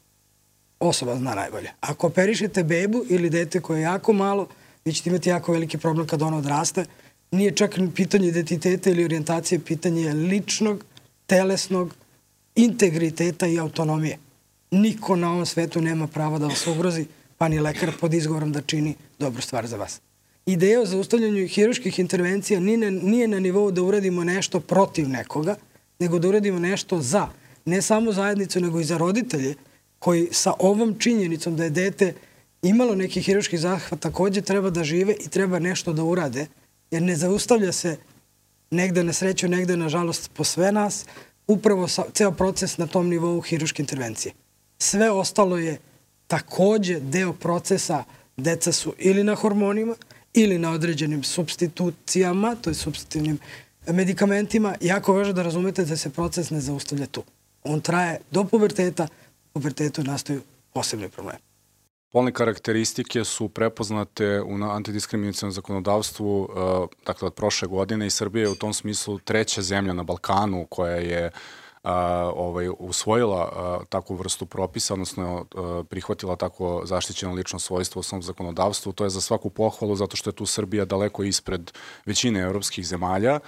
Osoba 0.81 1.17
zna 1.17 1.35
najbolje. 1.35 1.71
Ako 1.81 2.07
operišete 2.07 2.65
bebu 2.65 3.05
ili 3.09 3.31
dete 3.31 3.61
koje 3.61 3.79
je 3.79 3.83
jako 3.83 4.12
malo, 4.12 4.49
vi 4.85 4.93
ćete 4.93 5.11
imati 5.11 5.29
jako 5.29 5.53
veliki 5.53 5.79
problem 5.79 6.07
kad 6.07 6.23
ono 6.23 6.38
odraste, 6.38 6.85
nije 7.30 7.56
čak 7.56 7.78
pitanje 7.94 8.28
identiteta 8.28 8.90
ili 8.90 9.04
orijentacije, 9.04 9.58
pitanje 9.58 10.12
ličnog, 10.12 10.85
telesnog, 11.26 11.94
integriteta 12.54 13.47
i 13.47 13.58
autonomije. 13.58 14.18
Niko 14.70 15.16
na 15.16 15.32
ovom 15.32 15.47
svetu 15.47 15.80
nema 15.80 16.06
prava 16.06 16.38
da 16.38 16.47
vas 16.47 16.66
ugrozi, 16.66 17.06
pa 17.38 17.49
ni 17.49 17.61
lekar 17.61 17.92
pod 18.00 18.14
izgovorom 18.14 18.52
da 18.52 18.61
čini 18.61 18.94
dobru 19.18 19.42
stvar 19.42 19.66
za 19.66 19.76
vas. 19.76 20.00
Ideja 20.47 20.80
o 20.80 20.87
zaustavljanju 20.87 21.49
hiruških 21.49 21.99
intervencija 21.99 22.61
nije 22.61 23.28
na 23.28 23.40
nivou 23.40 23.70
da 23.70 23.82
uradimo 23.82 24.25
nešto 24.25 24.61
protiv 24.61 25.08
nekoga, 25.08 25.56
nego 25.99 26.18
da 26.18 26.28
uradimo 26.28 26.58
nešto 26.58 27.00
za, 27.00 27.28
ne 27.64 27.82
samo 27.82 28.12
zajednicu, 28.12 28.61
nego 28.61 28.80
i 28.80 28.85
za 28.85 28.97
roditelje, 28.99 29.54
koji 29.99 30.28
sa 30.32 30.52
ovom 30.58 30.99
činjenicom 30.99 31.56
da 31.56 31.64
je 31.64 31.70
dete 31.70 32.14
imalo 32.62 32.94
neki 32.94 33.20
hiruški 33.20 33.58
zahvat 33.58 34.00
takođe 34.00 34.40
treba 34.40 34.70
da 34.70 34.85
žive 34.85 35.14
i 35.20 35.28
treba 35.28 35.58
nešto 35.58 35.92
da 35.92 36.04
urade, 36.04 36.47
jer 36.90 37.02
ne 37.02 37.16
zaustavlja 37.16 37.73
se 37.73 37.97
negde 38.71 39.04
na 39.04 39.12
sreću, 39.12 39.49
negde 39.49 39.76
na 39.76 39.88
žalost 39.88 40.30
po 40.35 40.45
sve 40.45 40.73
nas, 40.73 41.04
upravo 41.47 41.88
sa, 41.88 42.04
ceo 42.12 42.33
proces 42.33 42.78
na 42.78 42.87
tom 42.87 43.09
nivou 43.09 43.40
hiruške 43.40 43.83
intervencije. 43.83 44.35
Sve 44.78 45.11
ostalo 45.11 45.59
je 45.59 45.78
takođe 46.26 47.00
deo 47.00 47.33
procesa, 47.33 48.04
deca 48.37 48.73
su 48.73 48.95
ili 48.99 49.25
na 49.25 49.35
hormonima, 49.35 49.95
ili 50.35 50.59
na 50.59 50.71
određenim 50.71 51.23
substitucijama, 51.23 52.54
to 52.54 52.71
je 52.71 52.75
substitutivnim 52.75 53.38
medikamentima, 53.87 54.75
jako 54.80 55.12
važno 55.12 55.33
da 55.33 55.42
razumete 55.42 55.85
da 55.85 55.97
se 55.97 56.11
proces 56.11 56.50
ne 56.50 56.61
zaustavlja 56.61 57.07
tu. 57.07 57.25
On 57.64 57.80
traje 57.80 58.21
do 58.30 58.45
puberteta, 58.45 59.09
u 59.45 59.52
pubertetu 59.52 60.04
nastaju 60.04 60.42
posebni 60.73 61.09
problemi. 61.09 61.48
Polne 62.12 62.33
karakteristike 62.33 63.25
su 63.25 63.49
prepoznate 63.49 64.41
u 64.41 64.65
antidiskriminacijalnom 64.65 65.53
zakonodavstvu, 65.53 66.43
uh, 66.43 66.49
dakle 67.07 67.27
od 67.27 67.35
prošle 67.35 67.69
godine 67.69 68.07
i 68.07 68.11
Srbija 68.11 68.43
je 68.43 68.50
u 68.50 68.55
tom 68.55 68.73
smislu 68.73 69.19
treća 69.19 69.62
zemlja 69.62 69.93
na 69.93 70.03
Balkanu 70.03 70.67
koja 70.71 70.97
je 70.97 71.27
uh, 71.27 71.33
a, 71.83 72.31
ovaj, 72.37 72.69
usvojila 72.79 73.53
a, 73.57 73.79
takvu 73.88 74.17
vrstu 74.17 74.47
propisa, 74.47 74.95
odnosno 74.95 75.47
a, 75.55 75.83
prihvatila 75.88 76.37
tako 76.37 76.83
zaštićeno 76.85 77.33
lično 77.33 77.59
svojstvo 77.59 78.00
u 78.00 78.03
svom 78.03 78.23
zakonodavstvu. 78.23 78.93
To 78.93 79.05
je 79.05 79.11
za 79.11 79.21
svaku 79.21 79.50
pohvalu 79.50 79.97
zato 79.97 80.17
što 80.17 80.31
je 80.31 80.35
tu 80.35 80.47
Srbija 80.47 80.85
daleko 80.85 81.23
ispred 81.23 81.73
većine 82.07 82.41
evropskih 82.41 82.87
zemalja 82.87 83.41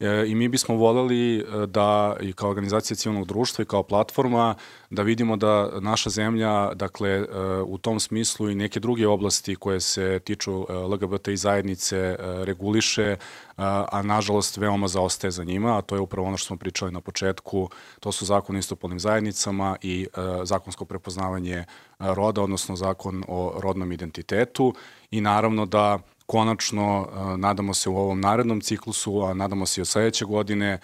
e, 0.00 0.24
i 0.26 0.34
mi 0.34 0.48
bismo 0.48 0.74
voleli 0.74 1.46
da 1.66 2.16
i 2.20 2.32
kao 2.32 2.50
organizacija 2.50 2.96
civilnog 2.96 3.26
društva 3.26 3.62
i 3.62 3.66
kao 3.66 3.82
platforma 3.82 4.54
da 4.90 5.02
vidimo 5.02 5.36
da 5.36 5.70
naša 5.80 6.10
zemlja, 6.10 6.74
dakle, 6.74 7.10
e, 7.10 7.26
u 7.66 7.78
tom 7.78 8.00
smislu 8.00 8.50
i 8.50 8.54
neke 8.54 8.80
druge 8.80 9.06
oblasti 9.06 9.56
koje 9.56 9.80
se 9.80 10.20
tiču 10.24 10.66
LGBT 10.88 11.28
i 11.28 11.36
zajednice 11.36 12.16
reguliše, 12.20 13.16
a 13.56 14.02
nažalost 14.02 14.56
veoma 14.56 14.88
zaostaje 14.88 15.30
za 15.30 15.44
njima, 15.44 15.78
a 15.78 15.82
to 15.82 15.94
je 15.94 16.00
upravo 16.00 16.28
ono 16.28 16.36
što 16.36 16.46
smo 16.46 16.56
pričali 16.56 16.92
na 16.92 17.00
početku, 17.00 17.70
to 18.00 18.12
su 18.12 18.24
zakon 18.24 18.56
o 18.56 18.58
istopolnim 18.58 19.00
zajednicama 19.00 19.76
i 19.82 20.06
zakonsko 20.42 20.84
prepoznavanje 20.84 21.64
roda, 21.98 22.42
odnosno 22.42 22.76
zakon 22.76 23.24
o 23.28 23.60
rodnom 23.60 23.92
identitetu. 23.92 24.74
I 25.10 25.20
naravno 25.20 25.66
da 25.66 25.98
konačno, 26.30 27.08
e, 27.08 27.36
nadamo 27.36 27.74
se 27.74 27.88
u 27.88 27.96
ovom 27.96 28.20
narednom 28.20 28.60
ciklusu, 28.60 29.22
a 29.22 29.34
nadamo 29.34 29.66
se 29.66 29.80
i 29.80 29.82
od 29.82 29.88
sledeće 29.88 30.24
godine, 30.24 30.68
e, 30.68 30.78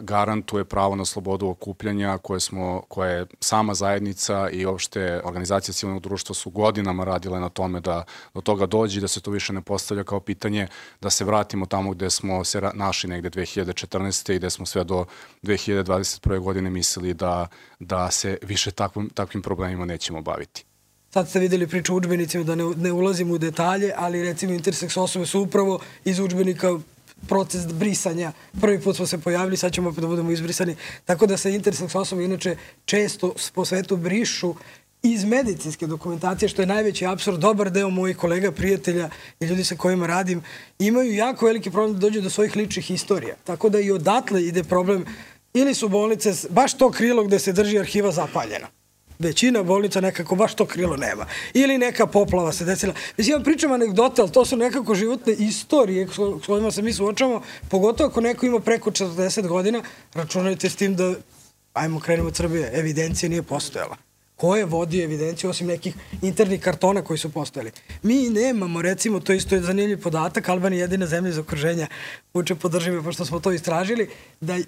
garantuje 0.00 0.64
pravo 0.64 0.96
na 0.96 1.04
slobodu 1.04 1.46
okupljanja 1.46 2.18
koje, 2.18 2.40
smo, 2.40 2.82
koje 2.88 3.12
je 3.12 3.26
sama 3.40 3.74
zajednica 3.74 4.50
i 4.50 4.66
opšte 4.66 5.20
organizacija 5.24 5.72
civilnog 5.72 6.02
društva 6.02 6.34
su 6.34 6.50
godinama 6.50 7.04
radile 7.04 7.40
na 7.40 7.48
tome 7.48 7.80
da 7.80 8.04
do 8.34 8.40
toga 8.40 8.66
dođe 8.66 8.98
i 8.98 9.00
da 9.00 9.08
se 9.08 9.20
to 9.20 9.30
više 9.30 9.52
ne 9.52 9.62
postavlja 9.62 10.04
kao 10.04 10.20
pitanje 10.20 10.68
da 11.00 11.10
se 11.10 11.24
vratimo 11.24 11.66
tamo 11.66 11.90
gde 11.90 12.10
smo 12.10 12.44
se 12.44 12.60
našli 12.74 13.10
negde 13.10 13.30
2014. 13.30 14.32
i 14.32 14.38
gde 14.38 14.50
smo 14.50 14.66
sve 14.66 14.84
do 14.84 15.04
2021. 15.42 16.38
godine 16.40 16.70
mislili 16.70 17.14
da, 17.14 17.46
da 17.78 18.10
se 18.10 18.38
više 18.42 18.70
takvim, 18.70 19.08
takvim 19.08 19.42
problemima 19.42 19.84
nećemo 19.84 20.22
baviti. 20.22 20.67
Sad 21.10 21.28
ste 21.28 21.40
videli 21.40 21.66
priču 21.66 21.96
učbenicima, 21.96 22.44
da 22.44 22.54
ne, 22.54 22.64
ne 22.76 22.92
ulazim 22.92 23.30
u 23.30 23.38
detalje, 23.38 23.92
ali 23.96 24.22
recimo 24.22 24.52
interseks 24.52 24.96
osobe 24.96 25.26
su 25.26 25.40
upravo 25.40 25.80
iz 26.04 26.18
učbenika 26.18 26.78
proces 27.28 27.66
brisanja. 27.66 28.32
Prvi 28.60 28.80
put 28.80 28.96
smo 28.96 29.06
se 29.06 29.18
pojavili, 29.18 29.56
sad 29.56 29.72
ćemo 29.72 29.90
opet 29.90 30.00
da 30.00 30.06
budemo 30.06 30.30
izbrisani. 30.30 30.76
Tako 31.04 31.26
da 31.26 31.36
se 31.36 31.54
interseks 31.54 31.94
osobe 31.94 32.24
inače 32.24 32.56
često 32.84 33.34
po 33.54 33.64
svetu 33.64 33.96
brišu 33.96 34.54
iz 35.02 35.24
medicinske 35.24 35.86
dokumentacije, 35.86 36.48
što 36.48 36.62
je 36.62 36.66
najveći 36.66 37.06
absurd, 37.06 37.38
dobar 37.38 37.70
deo 37.70 37.90
mojih 37.90 38.16
kolega, 38.16 38.52
prijatelja 38.52 39.10
i 39.40 39.46
ljudi 39.46 39.64
sa 39.64 39.76
kojima 39.76 40.06
radim, 40.06 40.42
imaju 40.78 41.14
jako 41.14 41.46
veliki 41.46 41.70
problem 41.70 41.92
da 41.92 41.98
dođu 41.98 42.20
do 42.20 42.30
svojih 42.30 42.56
ličnih 42.56 42.90
istorija. 42.90 43.34
Tako 43.44 43.68
da 43.68 43.80
i 43.80 43.90
odatle 43.90 44.44
ide 44.44 44.64
problem 44.64 45.04
ili 45.54 45.74
su 45.74 45.88
bolnice, 45.88 46.32
baš 46.50 46.76
to 46.76 46.90
krilo 46.90 47.24
gde 47.24 47.38
se 47.38 47.52
drži 47.52 47.78
arhiva 47.78 48.12
zapaljena 48.12 48.77
većina 49.18 49.62
bolnica 49.62 50.00
nekako 50.00 50.34
baš 50.34 50.54
to 50.54 50.66
krilo 50.66 50.96
nema. 50.96 51.26
Ili 51.54 51.78
neka 51.78 52.06
poplava 52.06 52.52
se 52.52 52.64
desila. 52.64 52.94
Mislim, 53.16 53.36
ja 53.36 53.44
pričam 53.44 53.72
anegdote, 53.72 54.22
ali 54.22 54.32
to 54.32 54.44
su 54.44 54.56
nekako 54.56 54.94
životne 54.94 55.32
istorije 55.32 56.08
s 56.42 56.46
kojima 56.46 56.70
se 56.70 56.82
mi 56.82 56.92
suočavamo, 56.92 57.42
pogotovo 57.68 58.10
ako 58.10 58.20
neko 58.20 58.46
ima 58.46 58.60
preko 58.60 58.90
40 58.90 59.46
godina, 59.46 59.82
računajte 60.14 60.70
s 60.70 60.76
tim 60.76 60.96
da, 60.96 61.14
ajmo 61.72 62.00
krenemo 62.00 62.28
od 62.28 62.36
Srbije, 62.36 62.70
evidencija 62.74 63.28
nije 63.28 63.42
postojala. 63.42 64.07
Ko 64.38 64.56
je 64.56 64.64
vodio 64.64 65.04
evidenciju 65.04 65.50
osim 65.50 65.66
nekih 65.66 65.94
internih 66.22 66.60
kartona 66.60 67.02
koji 67.02 67.18
su 67.18 67.30
postojali? 67.32 67.70
Mi 68.02 68.30
nemamo, 68.30 68.82
recimo, 68.82 69.20
to 69.20 69.32
isto 69.32 69.54
je 69.54 69.62
zanimljiv 69.62 70.02
podatak, 70.02 70.48
Albanija 70.48 70.78
je 70.78 70.82
jedina 70.82 71.06
zemlja 71.06 71.30
iz 71.30 71.38
okruženja, 71.38 71.86
uče 72.34 72.54
podrži 72.54 72.90
me, 72.90 73.02
pošto 73.02 73.24
smo 73.24 73.40
to 73.40 73.52
istražili, 73.52 74.08
da 74.40 74.54
e, 74.58 74.62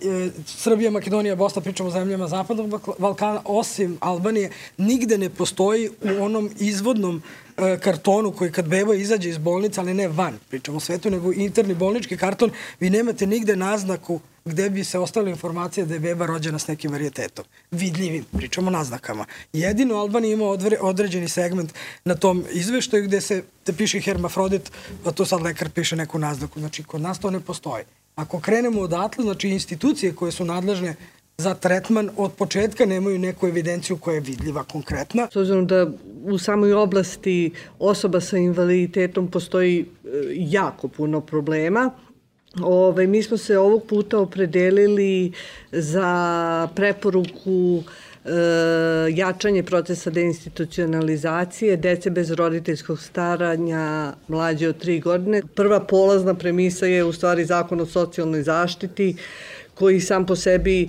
Srbija, 0.47 0.91
Makedonija, 0.91 1.37
Bosna, 1.37 1.63
pričamo 1.63 1.89
o 1.89 1.93
zemljama 1.93 2.29
Zapadnog 2.29 2.95
Balkana, 2.99 3.43
osim 3.45 3.97
Albanije, 4.01 4.51
nigde 4.77 5.19
ne 5.19 5.31
postoji 5.31 5.89
u 5.89 6.25
onom 6.25 6.51
izvodnom 6.59 7.23
e, 7.57 7.79
kartonu 7.79 8.33
koji 8.33 8.53
kad 8.53 8.69
beba 8.69 8.95
izađe 8.95 9.29
iz 9.29 9.39
bolnice, 9.39 9.81
ali 9.81 9.95
ne 9.95 10.09
van, 10.09 10.39
pričamo 10.49 10.77
o 10.77 10.81
svetu, 10.81 11.11
nego 11.11 11.33
interni 11.33 11.75
bolnički 11.75 12.17
karton, 12.17 12.51
vi 12.81 12.91
nemate 12.91 13.27
nigde 13.27 13.57
naznaku 13.57 14.21
gde 14.45 14.71
bi 14.71 14.85
se 14.85 14.99
ostale 14.99 15.31
informacije 15.31 15.87
da 15.87 15.95
je 15.95 16.01
beba 16.01 16.27
rođena 16.27 16.59
s 16.59 16.67
nekim 16.67 16.93
varijetetom. 16.93 17.45
Vidljivim, 17.71 18.25
pričamo 18.37 18.69
o 18.69 18.71
naznakama. 18.71 19.25
Jedino 19.53 19.95
Albanija 19.95 20.33
ima 20.33 20.45
određeni 20.81 21.29
segment 21.29 21.75
na 22.05 22.15
tom 22.15 22.45
izveštaju 22.53 23.05
gde 23.05 23.21
se 23.21 23.43
te 23.65 23.73
piše 23.73 24.01
hermafrodit, 24.01 24.73
a 25.05 25.13
to 25.13 25.25
sad 25.25 25.43
lekar 25.43 25.71
piše 25.71 25.97
neku 25.97 26.19
naznaku. 26.19 26.61
Znači, 26.61 26.83
kod 26.83 27.01
nas 27.01 27.19
to 27.19 27.31
ne 27.31 27.41
postoji. 27.41 27.85
Ako 28.15 28.41
krenemo 28.41 28.81
odatle, 28.81 29.25
znači 29.25 29.49
institucije 29.49 30.15
koje 30.15 30.33
su 30.33 30.45
nadležne 30.45 30.97
za 31.41 31.55
tretman 31.55 32.11
od 32.17 32.33
početka 32.33 32.87
nemaju 32.87 33.19
neku 33.19 33.47
evidenciju 33.47 33.97
koja 33.97 34.15
je 34.15 34.21
vidljiva 34.21 34.65
konkretna. 34.65 35.29
S 35.33 35.37
obzirom 35.37 35.67
da 35.67 35.87
u 36.25 36.39
samoj 36.39 36.73
oblasti 36.73 37.53
osoba 37.79 38.21
sa 38.21 38.37
invaliditetom 38.37 39.31
postoji 39.31 39.81
e, 39.81 40.09
jako 40.35 40.89
puno 40.89 41.21
problema, 41.21 41.91
Ove, 42.59 42.67
ovaj, 42.67 43.07
mi 43.07 43.23
smo 43.23 43.37
se 43.37 43.59
ovog 43.59 43.87
puta 43.87 44.19
opredelili 44.19 45.33
za 45.73 46.69
preporuku 46.75 47.83
e, 48.25 48.31
jačanje 49.11 49.63
procesa 49.63 50.11
deinstitucionalizacije 50.11 51.77
dece 51.77 52.11
bez 52.11 52.31
roditeljskog 52.31 53.01
staranja 53.01 54.13
mlađe 54.29 54.69
od 54.69 54.79
tri 54.79 55.01
godine. 55.01 55.43
Prva 55.55 55.81
polazna 55.81 56.35
premisa 56.35 56.87
je 56.87 57.05
u 57.05 57.13
stvari 57.13 57.45
zakon 57.45 57.81
o 57.81 57.87
socijalnoj 57.87 58.43
zaštiti 58.43 59.17
koji 59.75 60.01
sam 60.01 60.27
po 60.27 60.37
sebi 60.37 60.83
e, 60.83 60.89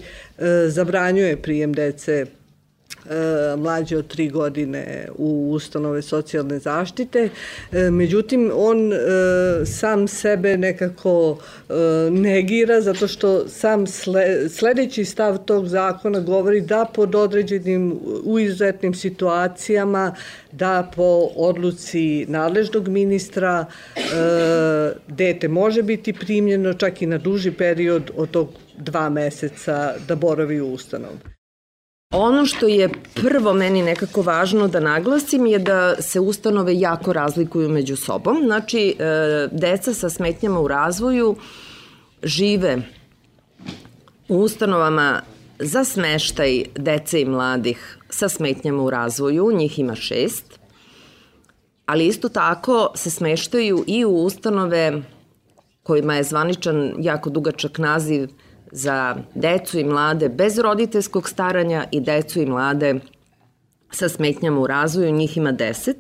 zabranjuje 0.68 1.42
prijem 1.42 1.74
dece 1.74 2.26
mlađe 3.58 3.98
od 3.98 4.08
tri 4.08 4.30
godine 4.30 5.08
u 5.18 5.52
ustanove 5.54 6.02
socijalne 6.02 6.60
zaštite. 6.60 7.30
E, 7.72 7.92
međutim, 7.92 8.52
on 8.56 8.94
e, 8.94 8.98
sam 9.66 10.08
sebe 10.08 10.58
nekako 10.58 11.38
negira 12.12 12.82
zato 12.82 13.08
što 13.08 13.48
sam 13.48 13.86
sledeći 14.50 15.06
stav 15.06 15.38
tog 15.38 15.68
zakona 15.68 16.20
govori 16.20 16.62
da 16.62 16.86
pod 16.96 17.16
određenim 17.16 18.00
u 18.24 18.40
izuzetnim 18.40 18.94
situacijama 18.94 20.16
da 20.52 20.92
po 20.96 21.30
odluci 21.36 22.26
nadležnog 22.28 22.88
ministra 22.88 23.66
dete 25.08 25.48
može 25.48 25.84
biti 25.84 26.14
primljeno 26.14 26.74
čak 26.74 27.02
i 27.02 27.06
na 27.06 27.18
duži 27.18 27.52
period 27.52 28.12
od 28.16 28.32
tog 28.32 28.50
dva 28.78 29.10
meseca 29.10 29.94
da 30.08 30.16
boravi 30.16 30.62
u 30.62 30.74
ustanovu. 30.74 31.18
Ono 32.12 32.46
što 32.46 32.68
je 32.68 32.90
prvo 33.14 33.54
meni 33.54 33.82
nekako 33.82 34.22
važno 34.22 34.68
da 34.68 34.80
naglasim 34.80 35.46
je 35.46 35.60
da 35.60 36.02
se 36.02 36.20
ustanove 36.20 36.80
jako 36.80 37.14
razlikuju 37.14 37.70
među 37.70 37.96
sobom. 37.96 38.42
Znači, 38.46 38.96
e, 39.00 39.48
deca 39.52 39.94
sa 39.94 40.10
smetnjama 40.10 40.60
u 40.60 40.68
razvoju 40.68 41.36
žive 42.24 42.82
u 44.30 44.38
ustanovama 44.38 45.22
za 45.60 45.84
smeštaj 45.84 46.64
dece 46.76 47.22
i 47.22 47.26
mladih 47.26 47.98
sa 48.10 48.30
smetnjama 48.30 48.84
u 48.84 48.90
razvoju, 48.90 49.52
njih 49.52 49.80
ima 49.80 49.96
šest, 49.96 50.60
ali 51.86 52.08
isto 52.08 52.30
tako 52.30 52.92
se 52.96 53.10
smeštaju 53.10 53.84
i 53.88 54.06
u 54.06 54.12
ustanove 54.12 55.02
kojima 55.84 56.16
je 56.16 56.24
zvaničan 56.24 56.94
jako 57.00 57.30
dugačak 57.30 57.78
naziv 57.78 58.30
za 58.72 59.16
decu 59.36 59.80
i 59.80 59.84
mlade 59.84 60.30
bez 60.30 60.60
roditeljskog 60.60 61.30
staranja 61.30 61.86
i 61.92 62.00
decu 62.00 62.40
i 62.40 62.46
mlade 62.46 63.00
sa 63.92 64.10
smetnjama 64.10 64.60
u 64.60 64.68
razvoju, 64.68 65.12
njih 65.12 65.38
ima 65.38 65.54
10. 65.54 65.94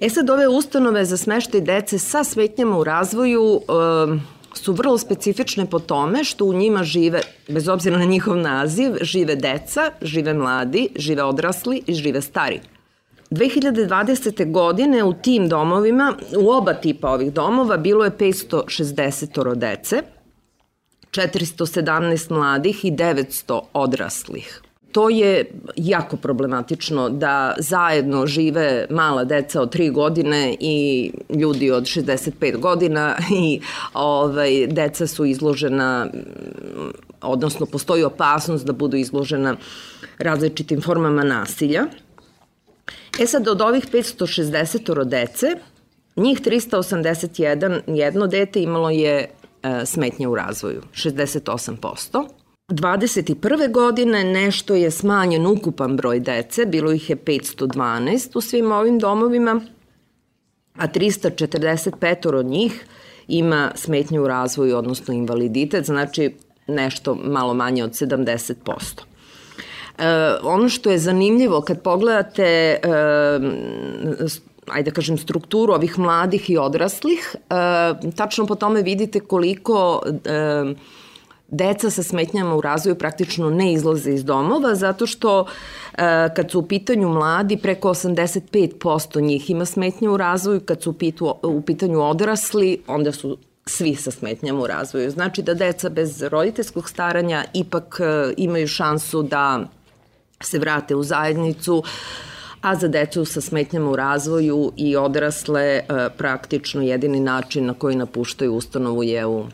E 0.00 0.08
sad 0.08 0.30
ove 0.30 0.48
ustanove 0.48 1.04
za 1.04 1.16
smeštaj 1.16 1.60
dece 1.60 1.98
sa 1.98 2.24
smetnjama 2.24 2.78
u 2.78 2.84
razvoju 2.84 3.60
e, 3.60 4.36
su 4.54 4.72
vrlo 4.72 4.98
specifične 4.98 5.66
po 5.66 5.78
tome 5.78 6.24
što 6.24 6.44
u 6.44 6.52
njima 6.52 6.84
žive, 6.84 7.20
bez 7.48 7.68
obzira 7.68 7.98
na 7.98 8.04
njihov 8.04 8.36
naziv, 8.36 8.92
žive 9.00 9.36
deca, 9.36 9.90
žive 10.02 10.34
mladi, 10.34 10.88
žive 10.96 11.22
odrasli 11.22 11.82
i 11.86 11.94
žive 11.94 12.22
stari. 12.22 12.60
2020. 13.30 14.52
godine 14.52 15.04
u 15.04 15.12
tim 15.12 15.48
domovima, 15.48 16.14
u 16.36 16.50
oba 16.50 16.74
tipa 16.74 17.10
ovih 17.10 17.32
domova, 17.32 17.76
bilo 17.76 18.04
je 18.04 18.10
560 18.10 19.54
dece, 19.54 20.02
417 21.16 22.30
mladih 22.30 22.84
i 22.84 22.92
900 22.92 23.60
odraslih. 23.72 24.62
To 24.92 25.08
je 25.08 25.50
jako 25.76 26.16
problematično 26.16 27.08
da 27.08 27.54
zajedno 27.58 28.26
žive 28.26 28.86
mala 28.90 29.24
deca 29.24 29.60
od 29.60 29.74
3 29.74 29.92
godine 29.92 30.56
i 30.60 31.10
ljudi 31.30 31.70
od 31.70 31.84
65 31.84 32.56
godina 32.56 33.16
i 33.42 33.60
ovaj, 33.94 34.66
deca 34.66 35.06
su 35.06 35.24
izložena, 35.24 36.06
odnosno 37.22 37.66
postoji 37.66 38.04
opasnost 38.04 38.66
da 38.66 38.72
budu 38.72 38.96
izložena 38.96 39.56
različitim 40.18 40.80
formama 40.80 41.24
nasilja. 41.24 41.86
E 43.20 43.26
sad, 43.26 43.48
od 43.48 43.60
ovih 43.60 43.86
560 43.92 45.04
dece, 45.04 45.46
njih 46.16 46.40
381 46.40 47.80
jedno 47.86 48.26
dete 48.26 48.62
imalo 48.62 48.90
je 48.90 49.28
smetnje 49.84 50.28
u 50.28 50.34
razvoju, 50.34 50.82
68%. 50.94 52.28
21. 52.68 53.72
godine 53.72 54.24
nešto 54.24 54.74
je 54.74 54.90
smanjen 54.90 55.46
ukupan 55.46 55.96
broj 55.96 56.20
dece, 56.20 56.66
bilo 56.66 56.92
ih 56.92 57.10
je 57.10 57.16
512 57.16 58.30
u 58.34 58.40
svim 58.40 58.72
ovim 58.72 58.98
domovima, 58.98 59.60
a 60.76 60.88
345 60.88 62.34
od 62.34 62.46
njih 62.46 62.86
ima 63.28 63.72
smetnje 63.74 64.20
u 64.20 64.28
razvoju, 64.28 64.76
odnosno 64.76 65.14
invaliditet, 65.14 65.84
znači 65.84 66.34
nešto 66.66 67.14
malo 67.14 67.54
manje 67.54 67.84
od 67.84 67.90
70%. 67.90 68.54
E, 69.98 70.04
ono 70.42 70.68
što 70.68 70.90
je 70.90 70.98
zanimljivo 70.98 71.60
kad 71.60 71.82
pogledate 71.82 72.42
e, 72.42 72.78
ajde 74.66 74.90
da 74.90 74.94
kažem, 74.94 75.18
strukturu 75.18 75.72
ovih 75.72 75.98
mladih 75.98 76.50
i 76.50 76.58
odraslih, 76.58 77.36
e, 77.36 78.12
tačno 78.16 78.46
po 78.46 78.54
tome 78.54 78.82
vidite 78.82 79.20
koliko 79.20 80.02
e, 80.06 80.74
deca 81.48 81.90
sa 81.90 82.02
smetnjama 82.02 82.54
u 82.54 82.60
razvoju 82.60 82.94
praktično 82.94 83.50
ne 83.50 83.72
izlaze 83.72 84.10
iz 84.10 84.24
domova 84.24 84.74
zato 84.74 85.06
što 85.06 85.46
e, 85.92 86.28
kad 86.36 86.50
su 86.50 86.58
u 86.58 86.66
pitanju 86.66 87.08
mladi 87.08 87.56
preko 87.56 87.88
85% 87.88 89.20
njih 89.20 89.50
ima 89.50 89.64
smetnje 89.64 90.08
u 90.08 90.16
razvoju, 90.16 90.60
kad 90.60 90.82
su 90.82 90.90
u, 90.90 90.92
pitu, 90.92 91.34
u 91.42 91.62
pitanju 91.62 92.02
odrasli 92.02 92.82
onda 92.86 93.12
su 93.12 93.36
svi 93.66 93.94
sa 93.94 94.10
smetnjama 94.10 94.62
u 94.62 94.66
razvoju. 94.66 95.10
Znači 95.10 95.42
da 95.42 95.54
deca 95.54 95.88
bez 95.88 96.22
roditeljskog 96.22 96.88
staranja 96.88 97.44
ipak 97.54 98.00
e, 98.00 98.34
imaju 98.36 98.68
šansu 98.68 99.22
da 99.22 99.60
se 100.40 100.58
vrate 100.58 100.94
u 100.94 101.02
zajednicu, 101.02 101.82
a 102.66 102.74
za 102.74 102.88
decu 102.88 103.24
sa 103.24 103.40
smetnjama 103.40 103.90
u 103.90 103.96
razvoju 103.96 104.72
i 104.76 104.96
odrasle 104.96 105.62
e, 105.62 105.82
praktično 106.16 106.82
jedini 106.82 107.20
način 107.20 107.66
na 107.66 107.74
koji 107.74 107.96
napuštaju 107.96 108.54
ustanovu 108.54 109.02
je 109.02 109.26
u 109.26 109.46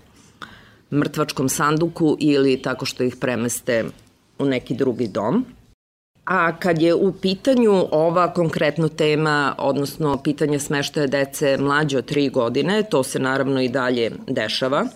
mrtvačkom 0.93 1.49
sanduku 1.49 2.17
ili 2.21 2.63
tako 2.63 2.85
što 2.85 3.05
ih 3.05 3.17
premeste 3.17 3.85
u 4.39 4.45
neki 4.45 4.75
drugi 4.75 5.09
dom. 5.09 5.45
A 6.25 6.57
kad 6.57 6.83
je 6.83 6.95
u 6.95 7.13
pitanju 7.13 7.87
ova 7.91 8.33
konkretno 8.33 8.89
tema, 8.89 9.55
odnosno 9.59 10.17
pitanje 10.23 10.59
smeštaja 10.59 11.07
dece 11.07 11.57
mlađe 11.61 11.99
od 11.99 12.11
3 12.11 12.31
godine, 12.31 12.83
to 12.83 13.03
se 13.03 13.19
naravno 13.19 13.61
i 13.61 13.69
dalje 13.69 14.13
dešava. 14.27 14.87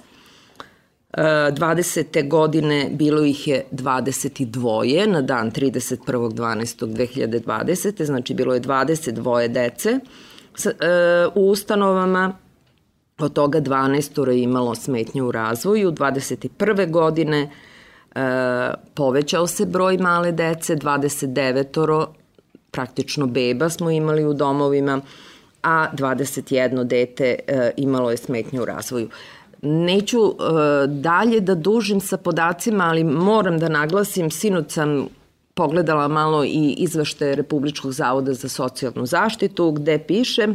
20. 1.16 2.28
godine 2.28 2.88
bilo 2.92 3.25
ih 3.25 3.49
je 3.49 3.64
22 3.73 5.06
na 5.06 5.23
dan 5.23 5.50
31.12.2020. 5.50 8.04
Znači 8.04 8.34
bilo 8.34 8.54
je 8.54 8.60
22 8.60 9.49
dece 9.49 9.90
e, 9.90 9.99
u 11.34 11.50
ustanovama 11.50 12.36
Od 13.19 13.32
toga 13.32 13.60
12 13.60 14.28
je 14.28 14.43
imalo 14.43 14.75
smetnje 14.75 15.23
u 15.23 15.32
razvoju. 15.32 15.93
21. 15.93 16.90
godine 16.90 17.50
e, 18.14 18.21
povećao 18.95 19.47
se 19.47 19.67
broj 19.67 19.99
male 19.99 20.32
dece, 20.32 20.76
29 20.76 22.06
praktično 22.71 23.26
beba 23.26 23.69
smo 23.69 23.90
imali 23.90 24.25
u 24.25 24.34
domovima, 24.34 25.00
a 25.62 25.86
21 25.93 26.84
dete 26.84 27.38
e, 27.47 27.71
imalo 27.76 28.10
je 28.10 28.17
smetnje 28.17 28.60
u 28.60 28.64
razvoju. 28.64 29.08
Neću 29.66 30.18
e, 30.18 30.86
dalje 30.86 31.40
da 31.40 31.54
dužim 31.54 32.00
sa 32.00 32.16
podacima, 32.16 32.84
ali 32.84 33.04
moram 33.04 33.58
da 33.58 33.68
naglasim, 33.68 34.30
sinoć 34.30 34.72
sam 34.72 35.08
pogledala 35.54 36.08
malo 36.08 36.44
i 36.44 36.74
izvešte 36.78 37.34
Republičkog 37.34 37.92
zavoda 37.92 38.34
za 38.34 38.48
socijalnu 38.48 39.06
zaštitu, 39.06 39.70
gde 39.72 39.98
piše 39.98 40.46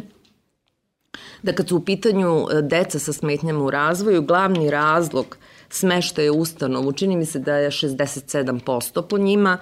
da 1.44 1.54
kad 1.54 1.68
su 1.70 1.78
u 1.78 1.86
pitanju 1.86 2.48
e, 2.52 2.62
deca 2.62 3.00
sa 3.00 3.14
smetnjama 3.14 3.64
u 3.66 3.72
razvoju, 3.72 4.22
glavni 4.22 4.70
razlog 4.72 5.38
smeštaja 5.70 6.34
ustanovu, 6.34 6.92
čini 6.92 7.16
mi 7.18 7.26
se 7.26 7.40
da 7.40 7.56
je 7.56 7.72
67% 7.72 9.02
po 9.08 9.18
njima, 9.18 9.58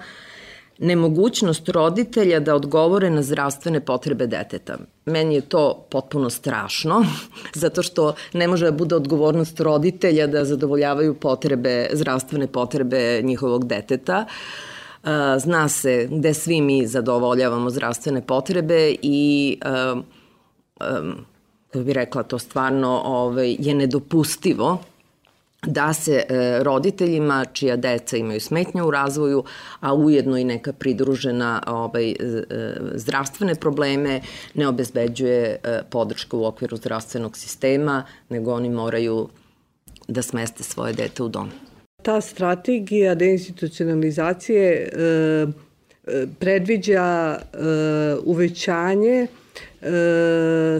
nemogućnost 0.80 1.68
roditelja 1.68 2.40
da 2.40 2.54
odgovore 2.54 3.10
na 3.10 3.22
zdravstvene 3.22 3.80
potrebe 3.80 4.26
deteta. 4.26 4.78
Meni 5.06 5.34
je 5.34 5.40
to 5.40 5.86
potpuno 5.90 6.30
strašno, 6.30 7.04
zato 7.62 7.82
što 7.82 8.14
ne 8.32 8.48
može 8.48 8.64
da 8.64 8.72
bude 8.72 8.94
odgovornost 8.94 9.60
roditelja 9.60 10.26
da 10.26 10.44
zadovoljavaju 10.44 11.14
potrebe, 11.14 11.88
zdravstvene 11.92 12.46
potrebe 12.46 13.22
njihovog 13.22 13.66
deteta. 13.66 14.24
Zna 15.38 15.68
se 15.68 16.08
gde 16.10 16.34
svi 16.34 16.60
mi 16.60 16.86
zadovoljavamo 16.86 17.70
zdravstvene 17.70 18.26
potrebe 18.26 18.94
i 19.02 19.58
um, 19.92 20.04
kako 21.70 21.84
bi 21.84 21.92
rekla, 21.92 22.22
to 22.22 22.38
stvarno 22.38 23.02
ovaj, 23.04 23.56
je 23.58 23.74
nedopustivo 23.74 24.78
da 25.66 25.92
se 25.92 26.12
e, 26.28 26.58
roditeljima 26.62 27.44
čija 27.52 27.76
deca 27.76 28.16
imaju 28.16 28.40
smetnje 28.40 28.82
u 28.82 28.90
razvoju, 28.90 29.44
a 29.80 29.94
ujedno 29.94 30.36
i 30.38 30.44
neka 30.44 30.72
pridružena 30.72 31.62
ovaj, 31.66 32.10
e, 32.10 32.16
zdravstvene 32.94 33.54
probleme, 33.54 34.20
ne 34.54 34.68
obezbeđuje 34.68 35.56
e, 35.62 35.82
podrška 35.90 36.36
u 36.36 36.44
okviru 36.44 36.76
zdravstvenog 36.76 37.36
sistema, 37.36 38.04
nego 38.28 38.52
oni 38.52 38.70
moraju 38.70 39.28
da 40.08 40.22
smeste 40.22 40.62
svoje 40.62 40.92
dete 40.92 41.22
u 41.22 41.28
dom. 41.28 41.50
Ta 42.02 42.20
strategija 42.20 43.14
deinstitucionalizacije 43.14 44.72
e, 44.72 45.46
e 46.06 46.26
predviđa 46.38 47.38
e, 47.38 47.58
uvećanje 48.24 49.26
e, 49.26 49.26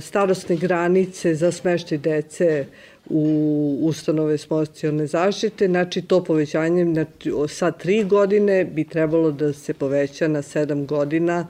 starostne 0.01 0.57
granice 0.57 1.35
za 1.35 1.53
smeštaj 1.53 1.99
dece 1.99 2.66
u 3.11 3.79
ustanove 3.83 4.38
socijalne 4.38 5.07
zaštite, 5.07 5.66
znači 5.66 6.03
to 6.03 6.25
povećanje 6.25 6.85
znači, 6.85 7.33
sa 7.49 7.70
tri 7.70 8.05
godine 8.05 8.64
bi 8.64 8.85
trebalo 8.85 9.31
da 9.31 9.53
se 9.53 9.75
poveća 9.75 10.29
na 10.29 10.42
sedam 10.42 10.87
godina, 10.87 11.46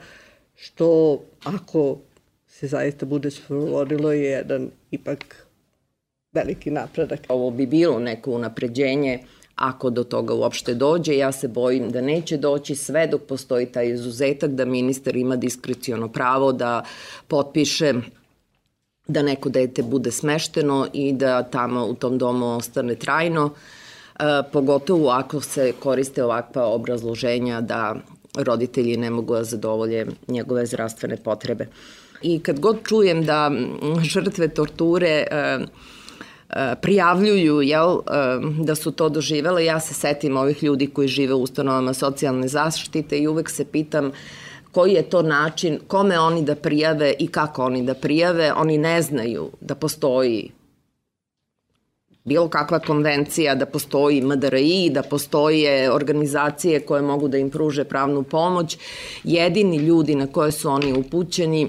što 0.55 1.21
ako 1.45 1.99
se 2.47 2.67
zaista 2.67 3.07
bude 3.07 3.31
sprovodilo 3.31 4.13
je 4.13 4.25
jedan 4.25 4.71
ipak 4.91 5.47
veliki 6.33 6.71
napredak. 6.71 7.21
Ovo 7.29 7.51
bi 7.51 7.67
bilo 7.67 7.99
neko 7.99 8.31
unapređenje 8.31 9.19
ako 9.55 9.91
do 9.91 10.05
toga 10.05 10.35
uopšte 10.35 10.75
dođe. 10.75 11.17
Ja 11.17 11.33
se 11.33 11.49
bojim 11.49 11.91
da 11.91 12.01
neće 12.01 12.37
doći 12.37 12.75
sve 12.75 13.07
dok 13.07 13.23
postoji 13.23 13.67
taj 13.67 13.91
izuzetak 13.91 14.51
da 14.51 14.65
ministar 14.65 15.17
ima 15.17 15.37
diskrecijono 15.37 16.09
pravo 16.09 16.53
da 16.53 16.85
potpiše 17.29 17.95
da 19.13 19.23
neko 19.23 19.49
dete 19.49 19.83
bude 19.83 20.11
smešteno 20.11 20.87
i 20.93 21.13
da 21.13 21.43
tamo 21.43 21.87
u 21.87 21.95
tom 21.95 22.19
domu 22.19 22.47
ostane 22.57 22.95
trajno, 22.95 23.51
e, 23.51 24.25
pogotovo 24.53 25.11
ako 25.11 25.41
se 25.41 25.73
koriste 25.81 26.25
ovakva 26.25 26.67
obrazloženja 26.67 27.61
da 27.61 27.97
roditelji 28.35 28.97
ne 28.97 29.11
mogu 29.11 29.35
da 29.35 29.45
zadovolje 29.45 30.07
njegove 30.29 30.67
zdravstvene 30.67 31.17
potrebe. 31.17 31.67
I 32.23 32.39
kad 32.39 32.61
god 32.61 32.79
čujem 32.89 33.25
da 33.25 33.51
žrtve 34.03 34.49
torture 34.49 35.27
e, 35.31 35.59
prijavljuju 36.81 37.63
jel, 37.63 37.99
da 38.65 38.75
su 38.75 38.91
to 38.91 39.09
doživele. 39.09 39.65
Ja 39.65 39.81
se 39.81 39.95
setim 39.95 40.37
ovih 40.37 40.63
ljudi 40.63 40.87
koji 40.87 41.09
žive 41.09 41.35
u 41.35 41.43
ustanovama 41.43 41.95
socijalne 41.95 42.49
zaštite 42.49 43.19
i 43.19 43.29
uvek 43.29 43.51
se 43.51 43.65
pitam 43.65 44.13
koji 44.73 44.93
je 44.93 45.03
to 45.03 45.23
način, 45.23 45.79
kome 45.87 46.19
oni 46.19 46.43
da 46.43 46.55
prijave 46.55 47.15
i 47.19 47.29
kako 47.29 47.65
oni 47.65 47.83
da 47.83 47.95
prijave. 47.95 48.53
Oni 48.53 48.79
ne 48.79 49.03
znaju 49.03 49.51
da 49.61 49.75
postoji 49.75 50.51
bilo 52.25 52.49
kakva 52.49 52.79
konvencija, 52.79 53.55
da 53.55 53.67
postoji 53.67 54.21
MDRI, 54.23 54.91
da 54.91 55.03
postoje 55.03 55.93
organizacije 55.93 56.81
koje 56.81 57.03
mogu 57.03 57.29
da 57.29 57.39
im 57.39 57.51
pruže 57.51 57.85
pravnu 57.85 58.23
pomoć. 58.23 58.79
Jedini 59.25 59.77
ljudi 59.77 60.15
na 60.15 60.27
koje 60.27 60.53
su 60.53 60.69
oni 60.69 60.93
upućeni 60.93 61.69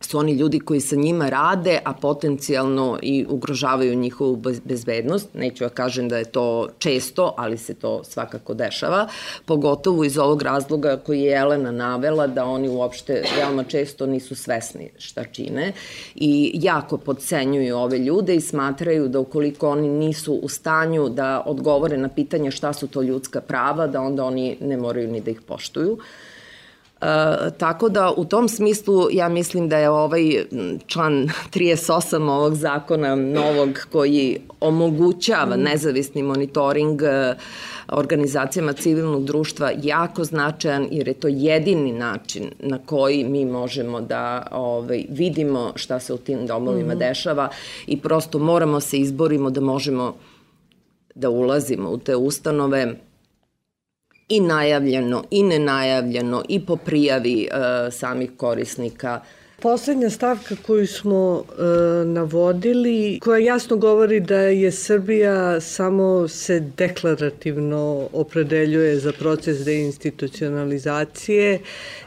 su 0.00 0.18
oni 0.18 0.32
ljudi 0.32 0.60
koji 0.60 0.80
sa 0.80 0.96
njima 0.96 1.28
rade, 1.28 1.78
a 1.84 1.92
potencijalno 1.92 2.98
i 3.02 3.26
ugrožavaju 3.28 3.94
njihovu 3.94 4.42
bezbednost. 4.64 5.28
Neću 5.34 5.64
ja 5.64 5.68
kažem 5.68 6.08
da 6.08 6.18
je 6.18 6.24
to 6.24 6.68
često, 6.78 7.34
ali 7.36 7.58
se 7.58 7.74
to 7.74 8.04
svakako 8.04 8.54
dešava, 8.54 9.08
pogotovo 9.46 10.04
iz 10.04 10.18
ovog 10.18 10.42
razloga 10.42 10.96
koji 10.96 11.20
je 11.20 11.36
Elena 11.36 11.70
navela 11.70 12.26
da 12.26 12.44
oni 12.44 12.68
uopšte 12.68 13.22
veoma 13.36 13.64
često 13.64 14.06
nisu 14.06 14.34
svesni 14.34 14.90
šta 14.98 15.24
čine 15.24 15.72
i 16.14 16.50
jako 16.54 16.96
podcenjuju 16.96 17.76
ove 17.76 17.98
ljude 17.98 18.34
i 18.34 18.40
smatraju 18.40 19.08
da 19.08 19.20
ukoliko 19.20 19.70
oni 19.70 19.88
nisu 19.88 20.34
u 20.34 20.48
stanju 20.48 21.08
da 21.08 21.42
odgovore 21.46 21.96
na 21.96 22.08
pitanje 22.08 22.50
šta 22.50 22.72
su 22.72 22.86
to 22.86 23.02
ljudska 23.02 23.40
prava, 23.40 23.86
da 23.86 24.00
onda 24.00 24.24
oni 24.24 24.56
ne 24.60 24.76
moraju 24.76 25.08
ni 25.08 25.20
da 25.20 25.30
ih 25.30 25.40
poštuju. 25.40 25.92
Uh, 25.92 26.00
E, 27.00 27.50
tako 27.58 27.88
da 27.88 28.12
u 28.16 28.24
tom 28.24 28.48
smislu 28.48 29.08
ja 29.12 29.28
mislim 29.28 29.68
da 29.68 29.78
je 29.78 29.90
ovaj 29.90 30.44
član 30.86 31.28
38 31.52 32.30
ovog 32.30 32.54
zakona 32.54 33.14
novog 33.14 33.86
koji 33.92 34.38
omogućava 34.60 35.56
nezavisni 35.56 36.22
monitoring 36.22 37.02
e, 37.02 37.34
organizacijama 37.88 38.72
civilnog 38.72 39.24
društva 39.24 39.70
jako 39.82 40.24
značajan 40.24 40.88
jer 40.90 41.08
je 41.08 41.14
to 41.14 41.28
jedini 41.28 41.92
način 41.92 42.50
na 42.58 42.78
koji 42.86 43.24
mi 43.24 43.44
možemo 43.44 44.00
da 44.00 44.46
ovaj, 44.50 45.04
vidimo 45.08 45.72
šta 45.76 46.00
se 46.00 46.14
u 46.14 46.18
tim 46.18 46.46
domovima 46.46 46.94
mm 46.94 46.96
-hmm. 46.96 47.08
dešava 47.08 47.48
i 47.86 48.00
prosto 48.00 48.38
moramo 48.38 48.80
se 48.80 48.98
izborimo 48.98 49.50
da 49.50 49.60
možemo 49.60 50.14
da 51.14 51.30
ulazimo 51.30 51.90
u 51.90 51.98
te 51.98 52.16
ustanove 52.16 52.94
i 54.30 54.40
najavljeno 54.40 55.24
i 55.30 55.42
nenajavljeno 55.42 56.42
i 56.48 56.66
po 56.66 56.76
prijavi 56.76 57.42
e, 57.42 57.90
samih 57.90 58.30
korisnika. 58.36 59.20
Poslednja 59.62 60.10
stavka 60.10 60.56
koju 60.66 60.86
smo 60.86 61.44
e, 61.44 61.62
navodili, 62.04 63.18
koja 63.22 63.38
jasno 63.38 63.76
govori 63.76 64.20
da 64.20 64.36
je 64.36 64.72
Srbija 64.72 65.60
samo 65.60 66.28
se 66.28 66.60
deklarativno 66.76 68.08
opredeljuje 68.12 68.98
za 68.98 69.12
proces 69.12 69.58
deinstitucionalizacije, 69.64 71.60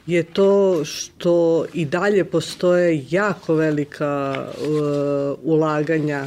je 0.06 0.24
to 0.24 0.86
što 0.86 1.66
i 1.74 1.86
dalje 1.86 2.26
postoje 2.26 3.06
jako 3.10 3.56
velika 3.56 4.36
e, 4.38 4.54
ulaganja 5.44 6.26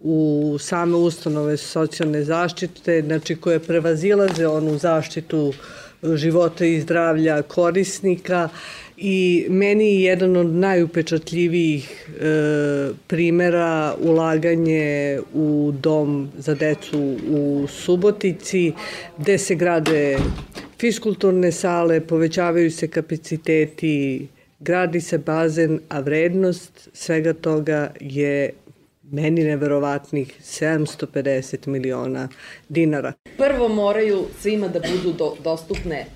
u 0.00 0.56
same 0.60 0.96
ustanove 0.96 1.56
socijalne 1.56 2.24
zaštite, 2.24 3.02
znači 3.06 3.36
koje 3.36 3.58
prevazilaze 3.58 4.46
onu 4.46 4.78
zaštitu 4.78 5.52
života 6.14 6.64
i 6.64 6.80
zdravlja 6.80 7.42
korisnika. 7.42 8.48
I 8.96 9.46
meni 9.48 9.94
je 9.94 10.02
jedan 10.02 10.36
od 10.36 10.46
najupečatljivijih 10.46 12.08
e, 12.08 12.90
primera 13.06 13.94
ulaganje 14.00 15.20
u 15.34 15.72
dom 15.80 16.28
za 16.38 16.54
decu 16.54 17.16
u 17.28 17.66
Subotici, 17.68 18.72
gde 19.18 19.38
se 19.38 19.54
grade 19.54 20.18
fiskulturne 20.78 21.52
sale, 21.52 22.00
povećavaju 22.00 22.70
se 22.70 22.88
kapaciteti, 22.88 24.28
gradi 24.60 25.00
se 25.00 25.18
bazen, 25.18 25.80
a 25.88 26.00
vrednost 26.00 26.88
svega 26.92 27.32
toga 27.32 27.92
je 28.00 28.50
meni 29.10 29.44
neverovatnih 29.44 30.40
750 30.42 31.66
miliona 31.66 32.28
dinara. 32.68 33.12
Prvo 33.36 33.68
moraju 33.68 34.24
svima 34.40 34.68
da 34.68 34.80
budu 34.80 35.12
do, 35.12 35.34
dostupne 35.44 36.06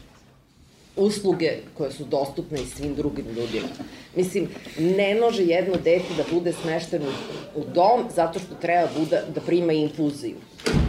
usluge 0.96 1.52
koje 1.74 1.92
su 1.92 2.04
dostupne 2.04 2.62
i 2.62 2.66
svim 2.66 2.94
drugim 2.94 3.26
ljudima. 3.26 3.68
Mislim, 4.16 4.48
ne 4.78 5.14
može 5.14 5.42
jedno 5.42 5.74
dete 5.76 6.14
da 6.16 6.24
bude 6.33 6.52
smešteno 6.52 7.07
u 7.54 7.64
dom 7.74 8.04
zato 8.14 8.38
što 8.38 8.54
treba 8.54 8.88
buda, 8.98 9.22
da 9.35 9.40
prima 9.40 9.72
infuziju. 9.72 10.37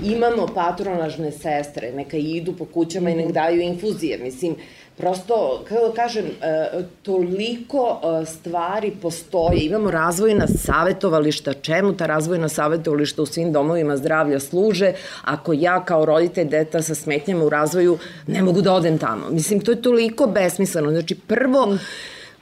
Imamo 0.03 0.47
patronažne 0.55 1.31
sestre, 1.31 1.91
neka 1.91 2.17
idu 2.17 2.53
po 2.57 2.65
kućama 2.65 3.09
mm 3.09 3.13
-hmm. 3.13 3.21
i 3.21 3.25
nek 3.25 3.31
daju 3.31 3.61
infuzije. 3.61 4.17
Mislim, 4.17 4.55
prosto, 4.97 5.63
kako 5.69 5.87
da 5.87 5.93
kažem, 5.93 6.25
e, 6.25 6.69
toliko 7.03 8.01
e, 8.21 8.25
stvari 8.25 8.91
postoje. 9.01 9.65
Imamo 9.65 9.91
razvojna 9.91 10.47
savetovališta, 10.47 11.53
čemu 11.53 11.93
ta 11.97 12.05
razvojna 12.05 12.49
savetovališta 12.49 13.21
u 13.21 13.25
svim 13.25 13.51
domovima 13.51 13.97
zdravlja 13.97 14.39
služe, 14.39 14.93
ako 15.21 15.53
ja 15.53 15.85
kao 15.85 16.05
roditelj 16.05 16.47
deta 16.47 16.81
sa 16.81 16.95
smetnjama 16.95 17.43
u 17.43 17.49
razvoju 17.49 17.97
ne 18.27 18.43
mogu 18.43 18.61
da 18.61 18.73
odem 18.73 18.97
tamo. 18.97 19.29
Mislim, 19.29 19.59
to 19.59 19.71
je 19.71 19.81
toliko 19.81 20.27
besmisleno. 20.27 20.91
Znači, 20.91 21.15
prvo, 21.15 21.77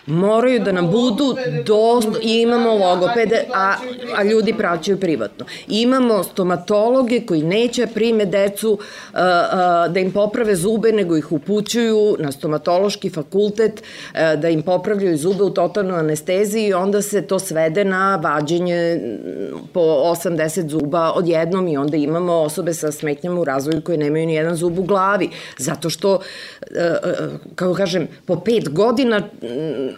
moraju 0.06 0.60
da 0.60 0.72
nam 0.72 0.92
budu 0.92 1.36
i 2.22 2.42
imamo 2.42 2.74
logopede, 2.74 3.46
a, 3.54 3.76
a 4.18 4.24
ljudi 4.24 4.54
praćaju 4.58 5.00
privatno. 5.00 5.46
Imamo 5.68 6.24
stomatologe 6.24 7.22
koji 7.26 7.44
neće 7.44 7.88
prime 7.88 8.26
decu 8.26 8.72
uh, 8.72 8.80
uh, 8.80 9.94
da 9.94 10.00
im 10.00 10.12
poprave 10.12 10.56
zube, 10.56 10.92
nego 10.92 11.18
ih 11.18 11.32
upućuju 11.32 12.16
na 12.20 12.32
stomatološki 12.32 13.10
fakultet 13.10 13.82
uh, 13.82 14.39
da 14.39 14.50
im 14.50 14.62
popravljaju 14.62 15.18
zube 15.18 15.44
u 15.44 15.50
totalnoj 15.50 16.00
anesteziji 16.00 16.68
i 16.68 16.74
onda 16.74 17.02
se 17.02 17.22
to 17.22 17.39
svede 17.39 17.86
na 17.86 18.16
vađenje 18.16 19.02
po 19.74 19.80
80 19.80 20.68
zuba 20.68 21.12
odjednom 21.12 21.68
i 21.68 21.78
onda 21.78 21.98
imamo 21.98 22.34
osobe 22.34 22.74
sa 22.74 22.92
smetnjama 22.92 23.42
u 23.42 23.44
razvoju 23.44 23.82
koje 23.82 23.98
nemaju 23.98 24.28
ni 24.28 24.34
jedan 24.34 24.56
zub 24.56 24.80
u 24.80 24.84
glavi. 24.84 25.30
Zato 25.58 25.89
što, 25.89 26.20
kako 27.56 27.74
kažem, 27.74 28.08
po 28.26 28.39
pet 28.39 28.70
godina 28.70 29.18
uh, 29.18 29.92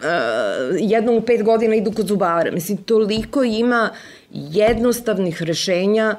jednom 0.78 1.16
u 1.16 1.20
pet 1.20 1.42
godina 1.42 1.74
idu 1.74 1.92
kod 1.92 2.06
zubara. 2.06 2.50
Mislim, 2.50 2.78
toliko 2.78 3.44
ima 3.44 3.90
jednostavnih 4.32 5.42
rešenja 5.42 6.16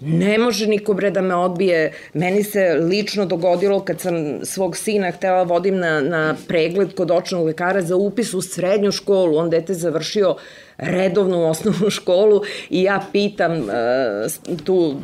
Ne 0.00 0.38
može 0.38 0.66
niko 0.66 0.94
bre 0.94 1.10
da 1.10 1.20
me 1.20 1.34
odbije. 1.34 1.92
Meni 2.14 2.42
se 2.42 2.74
lično 2.74 3.26
dogodilo 3.26 3.80
kad 3.80 4.00
sam 4.00 4.14
svog 4.44 4.76
sina 4.76 5.10
htela 5.10 5.42
vodim 5.42 5.78
na, 5.78 6.00
na 6.00 6.36
pregled 6.48 6.94
kod 6.94 7.10
očnog 7.10 7.46
lekara 7.46 7.82
za 7.82 7.96
upis 7.96 8.34
u 8.34 8.42
srednju 8.42 8.92
školu. 8.92 9.36
On 9.36 9.50
dete 9.50 9.74
završio 9.74 10.36
redovnu 10.80 11.50
osnovnu 11.50 11.90
školu 11.90 12.42
i 12.70 12.82
ja 12.82 13.02
pitam 13.12 13.52
uh, 13.52 14.58
tu 14.64 14.94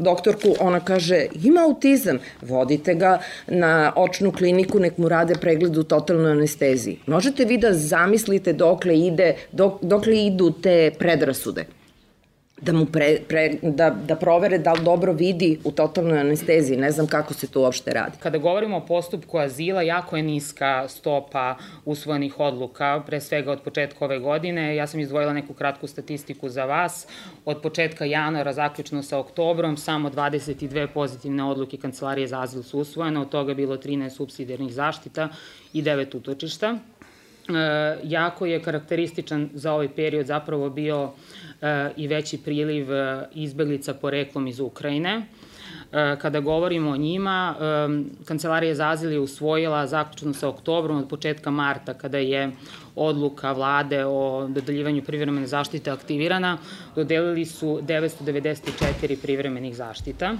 doktorku, 0.00 0.54
ona 0.60 0.80
kaže 0.80 1.26
ima 1.44 1.60
autizam, 1.60 2.18
vodite 2.42 2.94
ga 2.94 3.18
na 3.46 3.92
očnu 3.96 4.32
kliniku, 4.32 4.78
nek 4.78 4.98
mu 4.98 5.08
rade 5.08 5.34
pregled 5.34 5.76
u 5.76 5.82
totalnoj 5.82 6.32
anesteziji. 6.32 6.98
Možete 7.06 7.44
vi 7.44 7.58
da 7.58 7.72
zamislite 7.72 8.52
dokle 8.52 8.98
ide, 8.98 9.34
dok, 9.52 9.82
dokle 9.82 10.26
idu 10.26 10.50
te 10.62 10.90
predrasude? 10.98 11.77
Da 12.60 12.72
mu 12.72 12.86
pre, 12.86 13.20
pre, 13.28 13.58
da, 13.62 13.90
da 13.90 14.16
provere 14.16 14.58
da 14.58 14.72
li 14.72 14.84
dobro 14.84 15.12
vidi 15.12 15.58
u 15.64 15.72
totalnoj 15.72 16.18
anesteziji. 16.18 16.76
Ne 16.76 16.90
znam 16.90 17.06
kako 17.06 17.34
se 17.34 17.46
to 17.46 17.60
uopšte 17.60 17.92
radi. 17.92 18.16
Kada 18.20 18.38
govorimo 18.38 18.76
o 18.76 18.86
postupku 18.86 19.38
azila, 19.38 19.82
jako 19.82 20.16
je 20.16 20.22
niska 20.22 20.88
stopa 20.88 21.56
usvojenih 21.84 22.40
odluka, 22.40 23.02
pre 23.06 23.20
svega 23.20 23.52
od 23.52 23.62
početka 23.62 24.04
ove 24.04 24.18
godine. 24.18 24.76
Ja 24.76 24.86
sam 24.86 25.00
izdvojila 25.00 25.32
neku 25.32 25.54
kratku 25.54 25.86
statistiku 25.86 26.48
za 26.48 26.64
vas. 26.64 27.06
Od 27.44 27.62
početka 27.62 28.04
januara, 28.04 28.52
zaključno 28.52 29.02
sa 29.02 29.18
oktobrom, 29.18 29.76
samo 29.76 30.10
22 30.10 30.86
pozitivne 30.94 31.44
odluke 31.44 31.76
Kancelarije 31.76 32.26
za 32.26 32.42
azil 32.42 32.62
su 32.62 32.78
usvojene, 32.78 33.20
od 33.20 33.28
toga 33.28 33.54
bilo 33.54 33.76
13 33.76 34.10
subsidijarnih 34.10 34.72
zaštita 34.72 35.28
i 35.72 35.82
9 35.82 36.16
utočišta. 36.16 36.78
E, 37.48 37.98
jako 38.02 38.46
je 38.46 38.62
karakterističan 38.62 39.48
za 39.54 39.72
ovaj 39.72 39.88
period 39.88 40.26
zapravo 40.26 40.70
bio 40.70 41.10
i 41.96 42.06
veći 42.06 42.38
priliv 42.38 42.92
e, 42.92 43.26
izbeglica 43.34 43.94
poreklom 43.94 44.46
iz 44.46 44.60
Ukrajine. 44.60 45.22
E, 45.92 46.16
kada 46.20 46.40
govorimo 46.40 46.90
o 46.90 46.96
njima, 46.96 47.54
e, 47.60 48.24
Kancelarija 48.24 48.74
za 48.74 48.88
azil 48.88 49.12
je 49.12 49.20
usvojila 49.20 49.86
zaključno 49.86 50.32
sa 50.32 50.48
oktobrom 50.48 50.98
od 50.98 51.08
početka 51.08 51.50
marta 51.50 51.94
kada 51.94 52.18
je 52.18 52.50
odluka 52.96 53.52
vlade 53.52 54.04
o 54.06 54.46
dodeljivanju 54.48 55.02
privremene 55.02 55.46
zaštite 55.46 55.90
aktivirana, 55.90 56.58
dodelili 56.96 57.44
su 57.44 57.80
994 57.82 59.16
privremenih 59.22 59.76
zaštita. 59.76 60.34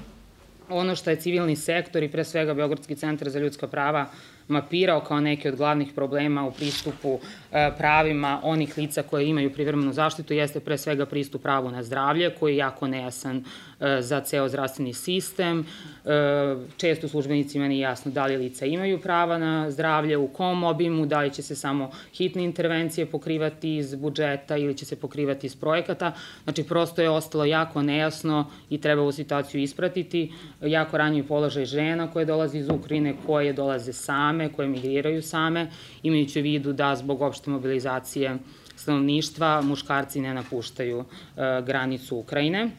Ono 0.71 0.97
što 0.97 1.11
je 1.11 1.17
civilni 1.17 1.57
sektor 1.57 2.03
i 2.03 2.09
pre 2.09 2.25
svega 2.25 2.55
Beogradski 2.55 2.97
centar 2.97 3.29
za 3.29 3.39
ljudska 3.39 3.67
prava 3.67 4.07
mapirao 4.49 5.01
kao 5.01 5.21
neki 5.21 5.49
od 5.49 5.57
glavnih 5.57 5.93
problema 5.95 6.47
u 6.47 6.53
pristupu 6.53 7.19
e, 7.53 7.71
pravima 7.79 8.41
onih 8.43 8.79
lica 8.79 9.03
koje 9.03 9.27
imaju 9.27 9.53
privremenu 9.53 9.93
zaštitu 9.93 10.35
jeste 10.35 10.61
pre 10.61 10.79
svega 10.79 11.07
pristup 11.07 11.43
pravu 11.43 11.71
na 11.71 11.83
zdravlje 11.83 12.31
koji 12.41 12.53
je 12.53 12.57
jako 12.57 12.87
nejasan 12.87 13.45
e, 13.81 14.03
za 14.03 14.21
ceo 14.21 14.49
zdravstveni 14.49 14.95
sistem. 14.95 15.67
E, 16.05 16.11
često 16.77 17.09
službenicima 17.09 17.69
nije 17.69 17.81
jasno 17.81 18.11
da 18.11 18.27
li 18.27 18.37
lica 18.37 18.67
imaju 18.67 19.01
prava 19.01 19.39
na 19.39 19.71
zdravlje, 19.71 20.17
u 20.17 20.29
kom 20.29 20.65
obimu, 20.65 21.07
da 21.07 21.21
li 21.21 21.31
će 21.31 21.43
se 21.43 21.55
samo 21.55 21.91
hitne 22.15 22.45
intervencije 22.45 23.07
pokrivati 23.07 23.77
iz 23.77 23.95
budžeta 23.95 24.57
ili 24.57 24.77
će 24.77 24.85
se 24.85 24.97
pokrivati 24.97 25.47
iz 25.47 25.57
projekata. 25.57 26.13
Znači, 26.45 26.63
prosto 26.65 27.03
je 27.03 27.11
ostalo 27.11 27.45
jako 27.45 27.83
nejasno 27.83 28.51
i 28.71 28.81
treba 28.81 29.03
ovu 29.03 29.13
situaciju 29.13 29.61
ispratiti. 29.61 30.33
Jako 30.61 30.99
ranjiv 30.99 31.27
položaj 31.29 31.65
žena 31.65 32.11
koje 32.13 32.25
dolaze 32.25 32.59
iz 32.59 32.69
Ukrajine, 32.69 33.15
koje 33.27 33.53
dolaze 33.53 33.93
same, 33.93 34.38
koje 34.49 34.69
migriraju 34.69 35.23
same, 35.23 35.71
imajući 36.03 36.41
u 36.41 36.43
vidu 36.43 36.73
da 36.73 36.97
zbog 36.97 37.23
opšte 37.23 37.51
mobilizacije 37.51 38.39
stanovništva 38.77 39.63
muškarci 39.63 40.21
ne 40.21 40.35
napuštaju 40.35 41.05
granicu 41.65 42.17
Ukrajine. 42.17 42.71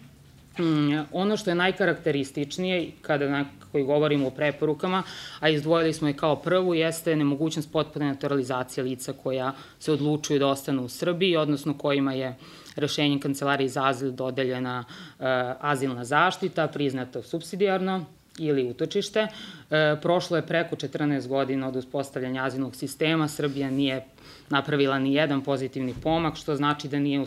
Mm, 0.59 0.99
ono 1.11 1.37
što 1.37 1.51
je 1.51 1.55
najkarakterističnije 1.55 2.91
kada 3.01 3.29
na 3.29 3.45
koji 3.71 3.83
govorimo 3.83 4.27
o 4.27 4.31
preporukama, 4.31 5.03
a 5.39 5.49
izdvojili 5.49 5.93
smo 5.93 6.07
je 6.07 6.13
kao 6.13 6.35
prvu, 6.35 6.75
jeste 6.75 7.15
nemogućnost 7.15 7.71
potpune 7.71 8.05
naturalizacije 8.05 8.83
lica 8.83 9.13
koja 9.13 9.53
se 9.79 9.91
odlučuju 9.91 10.39
da 10.39 10.47
ostanu 10.47 10.83
u 10.83 10.89
Srbiji, 10.89 11.37
odnosno 11.37 11.77
kojima 11.77 12.13
je 12.13 12.35
rešenjem 12.75 13.19
Kancelarije 13.19 13.69
za 13.69 13.85
azil 13.85 14.11
dodeljena 14.11 14.83
uh, 14.87 15.25
azilna 15.59 16.05
zaštita, 16.05 16.67
priznata 16.67 17.21
subsidijarno 17.21 18.05
ili 18.39 18.69
utočište. 18.69 19.19
E, 19.19 19.95
prošlo 20.01 20.37
je 20.37 20.45
preko 20.45 20.75
14 20.75 21.27
godina 21.27 21.67
od 21.67 21.75
uspostavljanja 21.75 22.43
azilnog 22.43 22.75
sistema, 22.75 23.27
Srbija 23.27 23.69
nije 23.71 24.05
napravila 24.49 24.99
ni 24.99 25.13
jedan 25.13 25.41
pozitivni 25.43 25.93
pomak, 26.03 26.35
što 26.35 26.55
znači 26.55 26.87
da 26.87 26.99
nije 26.99 27.23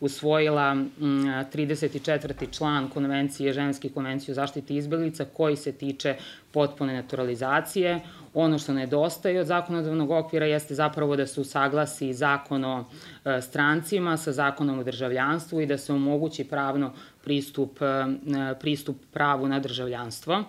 usvojila 0.00 0.76
34. 1.00 2.32
Mm, 2.42 2.52
član 2.52 2.88
konvencije, 2.88 3.52
ženske 3.52 3.88
konvencije 3.88 4.32
o 4.32 4.34
zaštiti 4.34 4.76
izbjeglica 4.76 5.24
koji 5.24 5.56
se 5.56 5.72
tiče 5.72 6.16
potpune 6.52 6.94
naturalizacije. 6.94 8.00
Ono 8.34 8.58
što 8.58 8.72
nedostaje 8.72 9.40
od 9.40 9.46
zakonodavnog 9.46 10.10
okvira 10.10 10.46
jeste 10.46 10.74
zapravo 10.74 11.16
da 11.16 11.26
se 11.26 11.40
usaglasi 11.40 12.12
zakon 12.12 12.64
o 12.64 12.84
e, 13.24 13.40
strancima 13.40 14.16
sa 14.16 14.32
zakonom 14.32 14.78
o 14.78 14.84
državljanstvu 14.84 15.60
i 15.60 15.66
da 15.66 15.78
se 15.78 15.92
omogući 15.92 16.44
pravno 16.44 16.92
pristup, 17.24 17.78
e, 17.82 18.54
pristup 18.60 18.96
pravu 19.12 19.48
na 19.48 19.60
državljanstvo. 19.60 20.44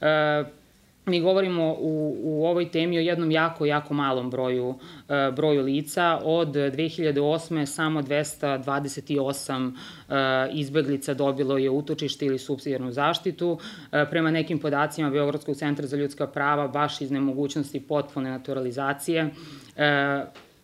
E, 0.00 0.44
mi 1.06 1.20
govorimo 1.20 1.76
u, 1.78 2.16
u 2.22 2.46
ovoj 2.46 2.70
temi 2.70 2.98
o 2.98 3.00
jednom 3.00 3.30
jako, 3.30 3.66
jako 3.66 3.94
malom 3.94 4.30
broju, 4.30 4.74
e, 5.08 5.30
broju 5.36 5.62
lica. 5.62 6.20
Od 6.24 6.48
2008. 6.48 7.66
samo 7.66 8.02
228 8.02 9.72
e, 10.08 10.48
izbeglica 10.52 11.14
dobilo 11.14 11.58
je 11.58 11.70
utočište 11.70 12.26
ili 12.26 12.38
subsidijarnu 12.38 12.92
zaštitu. 12.92 13.58
Prema 14.10 14.30
nekim 14.30 14.58
podacima 14.58 15.10
Beogradskog 15.10 15.56
centra 15.56 15.86
za 15.86 15.96
ljudska 15.96 16.26
prava, 16.26 16.68
baš 16.68 17.00
iz 17.00 17.10
nemogućnosti 17.10 17.80
potpune 17.80 18.30
naturalizacije, 18.30 19.30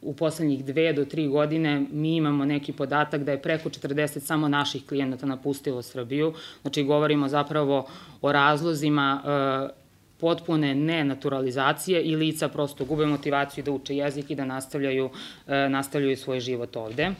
u 0.03 0.15
poslednjih 0.15 0.65
dve 0.65 0.93
do 0.93 1.05
tri 1.05 1.29
godine 1.29 1.87
mi 1.93 2.17
imamo 2.17 2.45
neki 2.45 2.73
podatak 2.73 3.25
da 3.25 3.33
je 3.33 3.43
preko 3.43 3.69
40 3.69 4.21
samo 4.21 4.49
naših 4.49 4.87
klijenata 4.87 5.27
napustilo 5.27 5.83
Srbiju. 5.83 6.35
Znači, 6.63 6.83
govorimo 6.83 7.29
zapravo 7.29 7.87
o 8.23 8.33
razlozima 8.33 9.23
e, 9.25 9.81
potpune 10.21 10.75
nenaturalizacije 10.75 12.03
i 12.03 12.17
lica 12.17 12.49
prosto 12.49 12.85
gube 12.85 13.07
motivaciju 13.07 13.65
da 13.65 13.73
uče 13.73 13.97
jezik 13.97 14.31
i 14.31 14.35
da 14.35 14.45
nastavljaju, 14.45 15.11
e, 15.47 15.69
nastavljaju 15.69 16.17
svoj 16.17 16.41
život 16.41 16.77
ovde. 16.77 17.11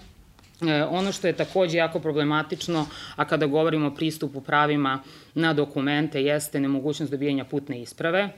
E, 0.69 0.85
ono 0.85 1.13
što 1.13 1.27
je 1.27 1.33
takođe 1.33 1.79
jako 1.79 2.01
problematično, 2.01 2.87
a 3.17 3.25
kada 3.25 3.47
govorimo 3.47 3.87
o 3.87 3.95
pristupu 3.95 4.41
pravima 4.41 5.03
na 5.35 5.53
dokumente, 5.55 6.23
jeste 6.23 6.61
nemogućnost 6.61 7.13
dobijanja 7.13 7.45
putne 7.45 7.83
isprave. 7.83 8.29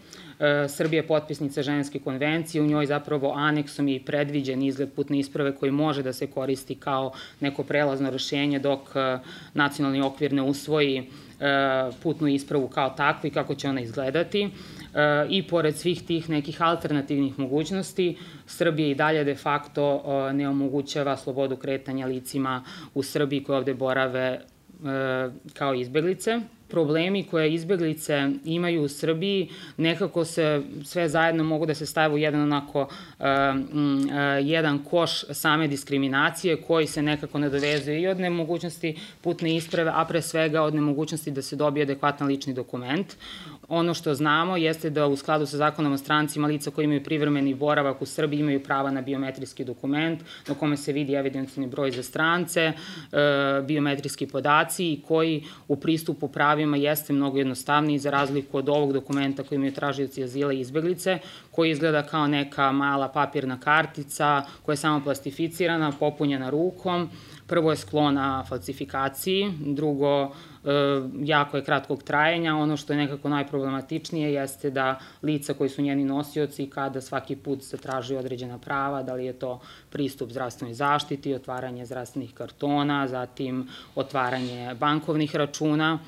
E, 0.40 0.68
Srbija 0.68 1.02
je 1.02 1.06
potpisnica 1.06 1.62
ženske 1.62 1.98
konvencije, 1.98 2.62
u 2.62 2.66
njoj 2.66 2.86
zapravo 2.86 3.32
aneksom 3.36 3.88
je 3.88 3.96
i 3.96 4.04
predviđen 4.04 4.62
izgled 4.62 4.92
putne 4.92 5.18
isprave 5.18 5.54
koji 5.54 5.72
može 5.72 6.02
da 6.02 6.12
se 6.12 6.26
koristi 6.26 6.74
kao 6.74 7.12
neko 7.40 7.62
prelazno 7.62 8.10
rešenje 8.10 8.58
dok 8.58 8.80
nacionalni 9.54 10.00
okvir 10.00 10.32
ne 10.32 10.42
usvoji 10.42 11.06
E, 11.42 11.90
putnu 12.02 12.28
ispravu 12.28 12.68
kao 12.68 12.90
takvu 12.90 13.26
i 13.26 13.30
kako 13.30 13.54
će 13.54 13.68
ona 13.68 13.80
izgledati. 13.80 14.50
E, 14.94 15.26
I 15.28 15.42
pored 15.42 15.76
svih 15.76 16.02
tih 16.02 16.30
nekih 16.30 16.62
alternativnih 16.62 17.38
mogućnosti, 17.38 18.16
Srbija 18.46 18.88
i 18.88 18.94
dalje 18.94 19.24
de 19.24 19.34
facto 19.34 20.02
e, 20.04 20.32
ne 20.32 20.48
omogućava 20.48 21.16
slobodu 21.16 21.56
kretanja 21.56 22.06
licima 22.06 22.64
u 22.94 23.02
Srbiji 23.02 23.44
koje 23.44 23.58
ovde 23.58 23.74
borave 23.74 24.40
kao 25.54 25.74
izbeglice 25.74 26.40
problemi 26.72 27.24
koje 27.24 27.52
izbeglice 27.52 28.30
imaju 28.44 28.82
u 28.82 28.88
Srbiji 28.88 29.48
nekako 29.76 30.24
se 30.24 30.62
sve 30.84 31.08
zajedno 31.08 31.44
mogu 31.44 31.66
da 31.66 31.74
se 31.74 31.86
stave 31.86 32.14
u 32.14 32.18
jedan 32.18 32.40
onako 32.40 32.80
uh, 32.80 33.26
uh, 33.26 33.26
jedan 34.42 34.78
koš 34.78 35.24
same 35.30 35.68
diskriminacije 35.68 36.56
koji 36.62 36.86
se 36.86 37.02
nekako 37.02 37.38
nadovezuje 37.38 38.00
i 38.00 38.06
od 38.08 38.20
nemogućnosti 38.20 38.96
putne 39.20 39.56
isprave, 39.56 39.92
a 39.94 40.04
pre 40.04 40.22
svega 40.22 40.62
od 40.62 40.74
nemogućnosti 40.74 41.30
da 41.30 41.42
se 41.42 41.56
dobije 41.56 41.82
adekvatan 41.82 42.28
lični 42.28 42.54
dokument. 42.54 43.16
Ono 43.74 43.94
što 43.94 44.14
znamo 44.14 44.56
jeste 44.56 44.90
da 44.90 45.06
u 45.06 45.16
skladu 45.16 45.46
sa 45.46 45.56
zakonom 45.56 45.92
o 45.92 45.98
strancima 45.98 46.48
lica 46.48 46.70
koji 46.70 46.84
imaju 46.84 47.02
privremeni 47.04 47.54
boravak 47.54 48.02
u 48.02 48.06
Srbiji 48.06 48.40
imaju 48.40 48.62
prava 48.62 48.90
na 48.90 49.00
biometrijski 49.00 49.64
dokument 49.64 50.20
na 50.48 50.54
kome 50.54 50.76
se 50.76 50.92
vidi 50.92 51.14
evidencijni 51.14 51.66
broj 51.66 51.90
za 51.90 52.02
strance, 52.02 52.60
e, 52.60 52.72
biometrijski 53.66 54.26
podaci 54.26 54.92
i 54.92 55.00
koji 55.08 55.44
u 55.68 55.76
pristupu 55.76 56.28
pravima 56.28 56.76
jeste 56.76 57.12
mnogo 57.12 57.38
jednostavniji 57.38 57.98
za 57.98 58.10
razliku 58.10 58.58
od 58.58 58.68
ovog 58.68 58.92
dokumenta 58.92 59.42
koji 59.42 59.56
imaju 59.56 59.72
tražioci 59.72 60.24
azila 60.24 60.52
i 60.52 60.60
izbeglice, 60.60 61.18
koji 61.50 61.70
izgleda 61.70 62.02
kao 62.02 62.26
neka 62.26 62.72
mala 62.72 63.08
papirna 63.08 63.60
kartica 63.60 64.42
koja 64.62 64.72
je 64.72 64.76
samo 64.76 65.04
plastificirana, 65.04 65.92
popunjena 66.00 66.50
rukom, 66.50 67.08
Prvo 67.52 67.70
je 67.70 67.76
sklona 67.76 68.44
falsifikaciji, 68.48 69.52
drugo 69.60 70.32
E, 70.64 71.02
jako 71.22 71.56
je 71.56 71.64
kratkog 71.64 72.02
trajanja. 72.02 72.56
Ono 72.56 72.76
što 72.76 72.92
je 72.92 72.96
nekako 72.96 73.28
najproblematičnije 73.28 74.32
jeste 74.32 74.70
da 74.70 74.98
lica 75.22 75.54
koji 75.54 75.70
su 75.70 75.82
njeni 75.82 76.04
nosioci 76.04 76.70
kada 76.70 77.00
svaki 77.00 77.36
put 77.36 77.62
se 77.62 77.76
traži 77.76 78.16
određena 78.16 78.58
prava, 78.58 79.02
da 79.02 79.14
li 79.14 79.24
je 79.24 79.32
to 79.32 79.60
pristup 79.90 80.30
zdravstvenoj 80.30 80.74
zaštiti, 80.74 81.34
otvaranje 81.34 81.86
zdravstvenih 81.86 82.34
kartona, 82.34 83.08
zatim 83.08 83.68
otvaranje 83.94 84.74
bankovnih 84.74 85.36
računa, 85.36 85.98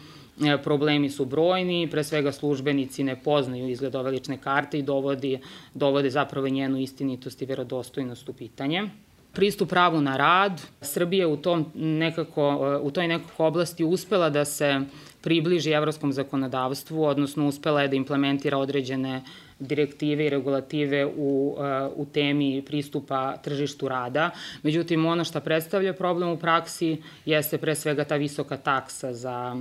e, 0.44 0.58
problemi 0.62 1.10
su 1.10 1.24
brojni, 1.24 1.88
pre 1.90 2.04
svega 2.04 2.32
službenici 2.32 3.04
ne 3.04 3.16
poznaju 3.22 3.68
izgled 3.68 3.94
ove 3.94 4.10
lične 4.10 4.38
karte 4.38 4.78
i 4.78 4.82
dovodi, 4.82 5.40
dovode 5.74 6.10
zapravo 6.10 6.48
njenu 6.48 6.78
istinitost 6.78 7.42
i 7.42 7.46
verodostojnost 7.46 8.28
u 8.28 8.32
pitanje 8.32 8.88
pristup 9.34 9.70
pravu 9.70 10.00
na 10.00 10.16
rad. 10.16 10.62
Srbija 10.80 11.28
u, 11.28 11.36
tom 11.36 11.66
nekako, 11.74 12.78
u 12.82 12.90
toj 12.90 13.08
nekako 13.08 13.46
oblasti 13.46 13.84
uspela 13.84 14.30
da 14.30 14.44
se 14.44 14.80
približi 15.20 15.70
evropskom 15.70 16.12
zakonodavstvu, 16.12 17.04
odnosno 17.04 17.46
uspela 17.46 17.82
je 17.82 17.88
da 17.88 17.96
implementira 17.96 18.58
određene 18.58 19.22
direktive 19.58 20.26
i 20.26 20.30
regulative 20.30 21.06
u, 21.06 21.56
u 21.96 22.06
temi 22.12 22.62
pristupa 22.66 23.36
tržištu 23.36 23.88
rada. 23.88 24.30
Međutim, 24.62 25.06
ono 25.06 25.24
što 25.24 25.40
predstavlja 25.40 25.92
problem 25.92 26.28
u 26.28 26.36
praksi 26.36 27.02
jeste 27.24 27.58
pre 27.58 27.74
svega 27.74 28.04
ta 28.04 28.16
visoka 28.16 28.56
taksa 28.56 29.12
za, 29.12 29.56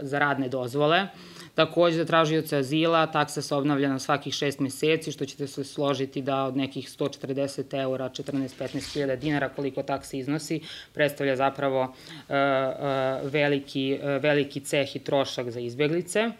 za 0.00 0.18
radne 0.18 0.48
dozvole. 0.48 1.06
Takođe, 1.56 1.96
za 1.96 2.04
tražioce 2.04 2.56
azila 2.56 3.06
taksa 3.06 3.42
se 3.42 3.54
obnavlja 3.54 3.88
na 3.88 3.98
svakih 3.98 4.34
šest 4.34 4.60
meseci, 4.60 5.12
što 5.12 5.24
ćete 5.24 5.46
se 5.46 5.64
složiti 5.64 6.22
da 6.22 6.44
od 6.44 6.56
nekih 6.56 6.88
140 6.88 7.80
eura, 7.80 8.08
14-15 8.08 8.92
hiljada 8.92 9.16
dinara, 9.16 9.48
koliko 9.48 9.82
taksa 9.82 10.16
iznosi, 10.16 10.60
predstavlja 10.92 11.36
zapravo 11.36 11.82
uh, 11.82 11.88
uh, 12.28 13.32
veliki, 13.32 13.98
uh, 14.02 14.22
veliki 14.22 14.60
ceh 14.60 14.96
i 14.96 14.98
trošak 14.98 15.50
za 15.50 15.60
izbjeglice. 15.60 16.30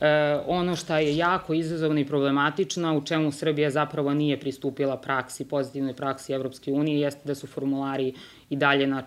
E, 0.00 0.38
ono 0.46 0.76
što 0.76 0.96
je 0.96 1.16
jako 1.16 1.54
izazovno 1.54 2.00
i 2.00 2.06
problematično, 2.06 2.96
u 2.98 3.04
čemu 3.04 3.32
Srbija 3.32 3.70
zapravo 3.70 4.14
nije 4.14 4.40
pristupila 4.40 4.96
praksi, 4.96 5.48
pozitivnoj 5.48 5.94
praksi 5.94 6.32
Evropske 6.32 6.72
unije, 6.72 7.00
jeste 7.00 7.20
da 7.24 7.34
su 7.34 7.46
formulari 7.46 8.14
i 8.50 8.56
dalje 8.56 8.86
na 8.86 9.02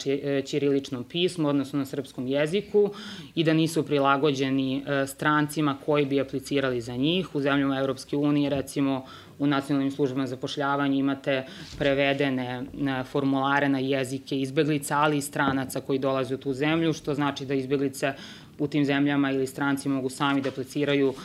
ćiriličnom 0.46 1.04
pismu, 1.04 1.48
odnosno 1.48 1.80
na 1.80 1.86
srpskom 1.86 2.28
jeziku 2.28 2.90
i 3.36 3.44
da 3.44 3.54
nisu 3.54 3.84
prilagođeni 3.84 4.78
e, 4.78 5.08
strancima 5.08 5.78
koji 5.86 6.06
bi 6.06 6.22
aplicirali 6.22 6.82
za 6.82 6.96
njih. 6.96 7.36
U 7.36 7.42
zemljama 7.42 7.80
Evropske 7.80 8.18
unije, 8.18 8.50
recimo, 8.50 9.06
u 9.40 9.48
nacionalnim 9.48 9.92
službama 9.92 10.28
zapošljavanja 10.28 10.96
imate 10.96 11.46
prevedene 11.78 12.44
e, 12.44 13.04
formulare 13.04 13.70
na 13.70 13.80
jezike 13.80 14.40
izbeglica, 14.40 14.98
ali 14.98 15.18
i 15.18 15.22
stranaca 15.22 15.82
koji 15.82 16.00
dolaze 16.00 16.36
u 16.36 16.38
tu 16.38 16.54
zemlju, 16.54 16.94
što 16.94 17.14
znači 17.14 17.46
da 17.46 17.54
izbeglice 17.54 18.14
u 18.60 18.68
tim 18.68 18.86
zemljama 18.86 19.32
ili 19.32 19.48
stranci 19.48 19.90
mogu 19.90 20.10
sami 20.10 20.42
da 20.42 20.50
apliciraju 20.50 21.10
uh, 21.10 21.16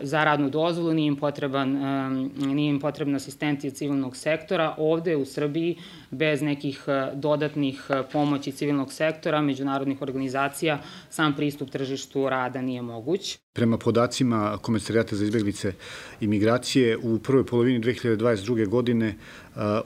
za 0.00 0.24
radnu 0.24 0.50
dozvolu, 0.50 0.94
nije 0.94 1.06
im, 1.06 1.16
potreban, 1.16 1.76
um, 1.76 2.32
nije 2.36 2.70
im 2.70 2.80
potrebna 2.80 3.16
asistencija 3.16 3.70
civilnog 3.70 4.16
sektora. 4.16 4.74
Ovde 4.78 5.16
u 5.16 5.24
Srbiji 5.24 5.76
bez 6.10 6.42
nekih 6.42 6.84
uh, 6.86 7.18
dodatnih 7.18 7.90
pomoći 8.12 8.52
civilnog 8.52 8.92
sektora, 8.92 9.40
međunarodnih 9.40 10.02
organizacija, 10.02 10.78
sam 11.10 11.36
pristup 11.36 11.70
tržištu 11.70 12.28
rada 12.28 12.62
nije 12.62 12.82
moguć. 12.82 13.38
Prema 13.58 13.78
podacima 13.78 14.58
Komesarijata 14.62 15.16
za 15.16 15.24
izbjeglice 15.24 15.72
i 16.20 16.26
migracije, 16.26 16.98
u 17.02 17.18
prvoj 17.18 17.46
polovini 17.46 17.80
2022. 17.80 18.68
godine 18.68 19.16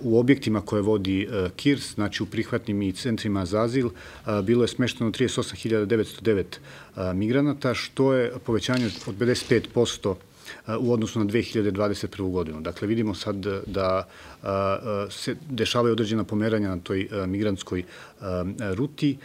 u 0.00 0.18
objektima 0.18 0.61
koje 0.61 0.82
vodi 0.82 1.28
KIRS, 1.56 1.94
znači 1.94 2.22
u 2.22 2.26
prihvatnim 2.26 2.82
i 2.82 2.92
centrima 2.92 3.46
za 3.46 3.62
azil, 3.62 3.90
bilo 4.44 4.64
je 4.64 4.68
smešteno 4.68 5.11
38.909 5.11 6.44
migranata, 7.14 7.74
što 7.74 8.14
je 8.14 8.32
povećanje 8.44 8.87
od 8.87 8.92
55% 9.18 10.14
u 10.80 10.92
odnosu 10.92 11.18
na 11.18 11.24
2021. 11.24 12.32
godinu. 12.32 12.61
Dakle, 12.61 12.88
vidimo 12.88 13.14
sad 13.14 13.37
da 13.66 14.08
se 15.11 15.37
dešavaju 15.50 15.92
određena 15.92 16.24
pomeranja 16.24 16.68
na 16.68 16.78
toj 16.78 17.08
migrantskoj 17.26 17.85
ruti 18.74 19.16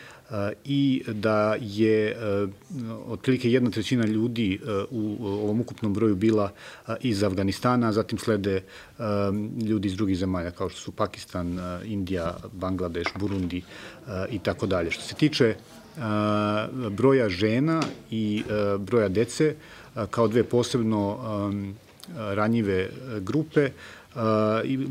i 0.66 1.04
da 1.08 1.56
je 1.62 2.18
otprilike 3.08 3.52
jedna 3.52 3.70
trećina 3.70 4.06
ljudi 4.06 4.60
u 4.90 5.18
ovom 5.22 5.62
ukupnom 5.62 5.94
broju 5.94 6.16
bila 6.16 6.52
iz 7.02 7.24
Afganistana, 7.24 7.92
zatim 7.92 8.20
slede 8.20 8.62
ljudi 9.66 9.88
iz 9.88 9.96
drugih 9.96 10.18
zemalja 10.18 10.52
kao 10.52 10.70
što 10.70 10.80
su 10.80 10.92
Pakistan, 10.92 11.60
Indija, 11.86 12.36
Bangladeš, 12.54 13.08
Burundi 13.20 13.62
i 14.32 14.40
tako 14.40 14.68
dalje. 14.68 14.92
Što 14.92 15.04
se 15.04 15.16
tiče 15.16 15.56
broja 16.92 17.30
žena 17.30 17.82
i 18.12 18.44
broja 18.80 19.10
dece 19.10 19.56
kao 20.10 20.28
dve 20.28 20.44
posebno 20.44 21.18
ranjive 22.16 22.90
grupe, 23.20 23.70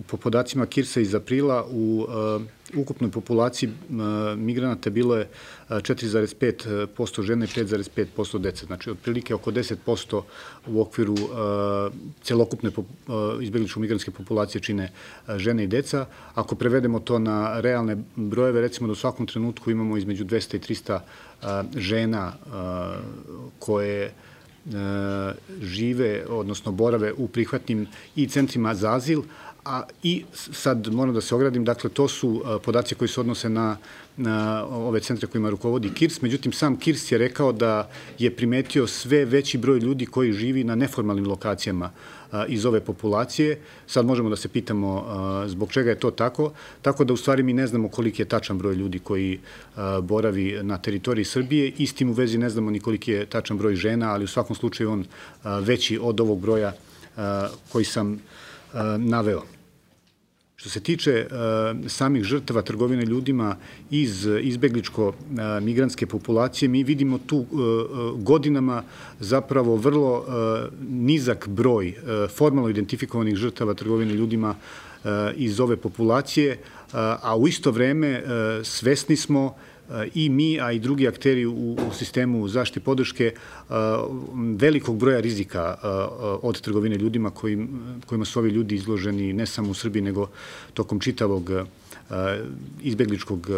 po 0.07 0.17
podacima 0.17 0.67
Kirsa 0.67 1.01
iz 1.01 1.15
aprila 1.15 1.67
u 1.71 2.07
ukupnoj 2.77 3.11
populaciji 3.11 3.71
migranata 4.37 4.91
bilo 4.91 5.17
je 5.17 5.29
4,5% 5.69 7.23
žene 7.23 7.45
i 7.45 7.49
5,5% 7.49 8.39
dece. 8.39 8.67
Znači, 8.67 8.91
otprilike 8.91 9.35
oko 9.35 9.51
10% 9.51 10.23
u 10.67 10.81
okviru 10.81 11.17
celokupne 12.23 12.71
izbjegličko 13.43 13.81
migranske 13.81 14.11
populacije 14.11 14.63
čine 14.63 14.93
žene 15.37 15.65
i 15.65 15.67
deca. 15.67 16.07
Ako 16.35 16.55
prevedemo 16.55 17.01
to 17.01 17.19
na 17.19 17.61
realne 17.61 17.97
brojeve, 18.17 18.61
recimo 18.61 18.87
da 18.87 18.93
u 18.93 18.97
svakom 18.97 19.27
trenutku 19.27 19.71
imamo 19.71 19.97
između 19.97 20.25
200 20.25 20.57
i 20.57 20.75
300 20.75 21.01
žena 21.77 22.33
koje 23.59 24.13
E, 24.67 25.35
žive, 25.63 26.25
odnosno 26.29 26.73
borave 26.73 27.13
u 27.13 27.29
prihvatnim 27.29 27.87
i 28.17 28.27
centrima 28.29 28.75
za 28.75 28.95
azil, 28.95 29.23
a 29.67 29.83
i 30.03 30.25
sad 30.53 30.93
moram 30.93 31.15
da 31.15 31.21
se 31.21 31.35
ogradim, 31.35 31.65
dakle 31.65 31.91
to 31.91 32.09
su 32.09 32.43
e, 32.45 32.63
podaci 32.63 32.95
koji 32.95 33.09
se 33.09 33.21
odnose 33.21 33.49
na, 33.49 33.77
na 34.17 34.65
ove 34.65 35.01
centre 35.01 35.27
kojima 35.27 35.51
rukovodi 35.51 35.91
KIRS, 35.95 36.23
međutim 36.23 36.53
sam 36.53 36.77
KIRS 36.77 37.13
je 37.13 37.19
rekao 37.19 37.53
da 37.53 37.91
je 38.19 38.31
primetio 38.37 38.87
sve 38.87 39.25
veći 39.25 39.59
broj 39.59 39.79
ljudi 39.79 40.07
koji 40.07 40.33
živi 40.33 40.65
na 40.65 40.75
neformalnim 40.75 41.27
lokacijama 41.27 41.91
iz 42.49 42.67
ove 42.67 42.81
populacije. 42.81 43.59
Sad 43.87 44.07
možemo 44.07 44.31
da 44.31 44.37
se 44.37 44.49
pitamo 44.49 45.05
zbog 45.47 45.73
čega 45.73 45.91
je 45.91 45.99
to 45.99 46.11
tako, 46.11 46.53
tako 46.83 47.05
da 47.05 47.13
u 47.13 47.17
stvari 47.17 47.43
mi 47.43 47.53
ne 47.53 47.67
znamo 47.67 47.89
koliki 47.89 48.23
je 48.23 48.27
tačan 48.29 48.59
broj 48.59 48.75
ljudi 48.75 48.99
koji 48.99 49.41
boravi 50.03 50.59
na 50.63 50.79
teritoriji 50.79 51.25
Srbije. 51.25 51.73
Istim 51.79 52.11
u 52.11 52.13
vezi 52.13 52.39
ne 52.39 52.51
znamo 52.51 52.71
ni 52.71 52.81
koliki 52.81 53.13
je 53.13 53.27
tačan 53.27 53.59
broj 53.59 53.77
žena, 53.77 54.13
ali 54.13 54.25
u 54.25 54.29
svakom 54.29 54.57
slučaju 54.57 54.91
on 54.91 55.05
veći 55.45 55.99
od 56.03 56.21
ovog 56.21 56.41
broja 56.41 56.73
koji 57.73 57.85
sam 57.85 58.21
naveo. 58.99 59.56
Što 60.57 60.69
se 60.69 60.81
tiče 60.81 61.27
uh, 61.27 61.91
samih 61.91 62.25
žrtava 62.25 62.63
trgovine 62.63 63.05
ljudima 63.05 63.57
iz 63.91 64.27
izbegličko-migrantske 64.27 66.05
uh, 66.05 66.11
populacije, 66.11 66.69
mi 66.69 66.85
vidimo 66.85 67.19
tu 67.19 67.47
godinama 68.17 68.83
zapravo 69.21 69.77
vrlo 69.77 70.25
nizak 70.89 71.49
broj 71.49 71.95
formalno 72.37 72.69
identifikovanih 72.69 73.37
žrtava 73.37 73.75
trgovine 73.75 74.15
ljudima 74.15 74.55
iz 75.37 75.61
ove 75.61 75.77
populacije, 75.77 76.59
a 76.93 77.37
u 77.37 77.49
isto 77.49 77.71
vreme 77.71 78.23
svesni 78.65 79.17
smo 79.17 79.55
i 80.15 80.29
mi, 80.29 80.61
a 80.61 80.73
i 80.73 80.79
drugi 80.79 81.09
akteri 81.09 81.47
u, 81.47 81.77
u 81.89 81.93
sistemu 81.95 82.49
zaštite 82.49 82.81
podrške 82.81 83.33
velikog 84.59 84.99
broja 84.99 85.21
rizika 85.21 85.77
od 86.43 86.61
trgovine 86.61 86.97
ljudima 86.97 87.31
kojim, 87.31 87.69
kojima 88.07 88.25
su 88.25 88.39
ovi 88.39 88.51
ljudi 88.51 88.75
izloženi 88.75 89.33
ne 89.33 89.47
samo 89.47 89.71
u 89.71 89.75
Srbiji, 89.75 90.03
nego 90.03 90.29
tokom 90.75 91.01
čitavog 91.01 91.51
izbegličkog 92.83 93.49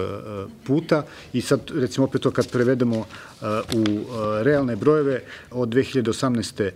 puta 0.66 1.02
i 1.32 1.40
sad 1.40 1.60
recimo 1.74 2.06
opet 2.06 2.22
to 2.22 2.30
kad 2.30 2.50
prevedemo 2.50 3.04
u 3.74 3.84
realne 4.42 4.76
brojeve 4.76 5.22
od 5.50 5.68
2018. 5.68 6.70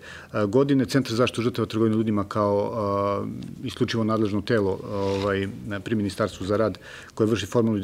godine 0.47 0.85
Centar 0.87 1.15
zaštitu 1.15 1.43
žrtava 1.43 1.67
trgovine 1.67 1.97
ljudima 1.97 2.25
kao 2.25 3.27
isključivo 3.65 4.05
nadležno 4.05 4.41
telo 4.41 4.81
ovaj, 4.93 5.49
pri 5.85 5.95
Ministarstvu 5.95 6.47
za 6.47 6.57
rad 6.57 6.79
koje 7.15 7.27
vrši 7.27 7.47
formalnu 7.47 7.81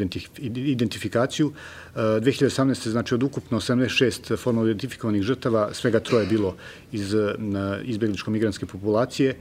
identifikaciju 0.46 1.53
2018. 1.94 2.88
znači 2.88 3.14
od 3.14 3.22
ukupno 3.22 3.61
76 3.61 4.37
formalno 4.37 4.70
identifikovanih 4.70 5.22
žrtava 5.22 5.74
svega 5.74 6.01
troje 6.01 6.27
bilo 6.27 6.57
iz 6.92 7.14
izbegličko-migranske 7.85 8.66
populacije 8.66 9.35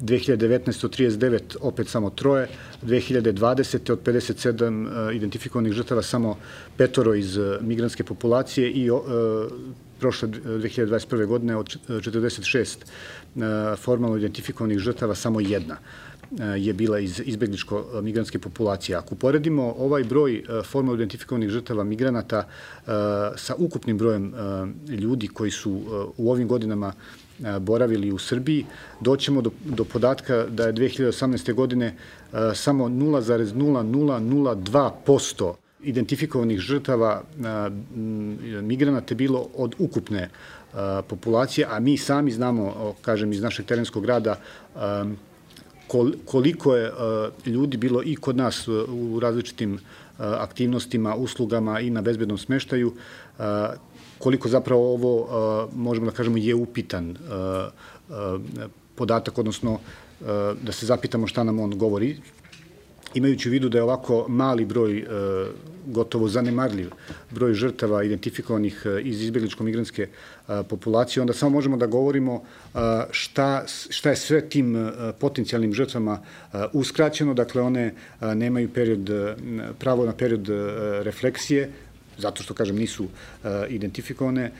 2019. 0.00 0.84
od 0.84 0.98
39 0.98 1.56
opet 1.60 1.88
samo 1.88 2.10
troje, 2.10 2.48
2020. 2.82 3.92
od 3.92 4.02
57 4.02 5.10
e, 5.10 5.16
identifikovanih 5.16 5.72
žrtava 5.72 6.02
samo 6.02 6.36
petoro 6.76 7.14
iz 7.14 7.38
e, 7.38 7.58
migranske 7.60 8.04
populacije 8.04 8.70
i 8.70 8.86
e, 8.86 8.90
prošle 10.00 10.28
2021. 10.28 11.26
godine 11.26 11.56
od 11.56 11.76
46 11.88 12.76
formalno 13.76 14.16
identifikovanih 14.16 14.78
žrtava 14.78 15.14
samo 15.14 15.40
jedna 15.40 15.76
je 16.56 16.72
bila 16.72 16.98
iz 16.98 17.20
izbegličko-migranske 17.24 18.38
populacije. 18.38 18.96
Ako 18.96 19.14
uporedimo 19.14 19.74
ovaj 19.78 20.04
broj 20.04 20.42
formalno 20.64 20.94
identifikovanih 20.94 21.50
žrtava 21.50 21.84
migranata 21.84 22.48
sa 23.36 23.54
ukupnim 23.58 23.98
brojem 23.98 24.34
ljudi 24.88 25.28
koji 25.28 25.50
su 25.50 25.80
u 26.16 26.30
ovim 26.30 26.48
godinama 26.48 26.92
boravili 27.60 28.12
u 28.12 28.18
Srbiji, 28.18 28.66
doćemo 29.00 29.42
do, 29.42 29.50
do 29.64 29.84
podatka 29.84 30.46
da 30.46 30.66
je 30.66 30.72
2018. 30.72 31.54
godine 31.54 31.94
samo 32.54 32.88
0,0002% 32.88 35.54
identifikovanih 35.82 36.60
žrtava 36.60 37.22
migranata 38.62 39.14
bilo 39.14 39.48
od 39.54 39.74
ukupne 39.78 40.30
populacije, 41.08 41.66
a 41.70 41.80
mi 41.80 41.98
sami 41.98 42.30
znamo, 42.30 42.94
kažem, 43.02 43.32
iz 43.32 43.42
našeg 43.42 43.66
terenskog 43.66 44.04
rada, 44.04 44.40
koliko 46.24 46.74
je 46.74 46.92
ljudi 47.46 47.76
bilo 47.76 48.02
i 48.02 48.16
kod 48.16 48.36
nas 48.36 48.68
u 48.68 49.20
različitim 49.20 49.78
aktivnostima, 50.18 51.14
uslugama 51.14 51.80
i 51.80 51.90
na 51.90 52.02
bezbednom 52.02 52.38
smeštaju, 52.38 52.92
koliko 54.18 54.48
zapravo 54.48 54.94
ovo, 54.94 55.68
možemo 55.74 56.06
da 56.06 56.16
kažemo, 56.16 56.36
je 56.36 56.54
upitan 56.54 57.16
podatak, 58.94 59.38
odnosno 59.38 59.78
da 60.62 60.72
se 60.72 60.86
zapitamo 60.86 61.26
šta 61.26 61.44
nam 61.44 61.60
on 61.60 61.78
govori, 61.78 62.16
imajući 63.14 63.48
u 63.48 63.52
vidu 63.52 63.68
da 63.68 63.78
je 63.78 63.82
ovako 63.82 64.24
mali 64.28 64.64
broj, 64.64 65.06
gotovo 65.86 66.28
zanemarljiv 66.28 66.90
broj 67.30 67.54
žrtava 67.54 68.02
identifikovanih 68.02 68.86
iz 69.02 69.22
izbjegličko-migranske 69.22 70.06
populacije, 70.68 71.20
onda 71.20 71.32
samo 71.32 71.50
možemo 71.50 71.76
da 71.76 71.86
govorimo 71.86 72.42
šta, 73.10 73.64
šta 73.66 74.10
je 74.10 74.16
sve 74.16 74.48
tim 74.48 74.90
potencijalnim 75.20 75.74
žrtvama 75.74 76.20
uskraćeno, 76.72 77.34
dakle 77.34 77.62
one 77.62 77.94
nemaju 78.34 78.68
period, 78.68 79.10
pravo 79.78 80.06
na 80.06 80.12
period 80.12 80.48
refleksije, 81.02 81.70
zato 82.18 82.42
što, 82.42 82.54
kažem, 82.54 82.76
nisu 82.76 83.04
uh, 83.04 83.50
identifikovane, 83.68 84.50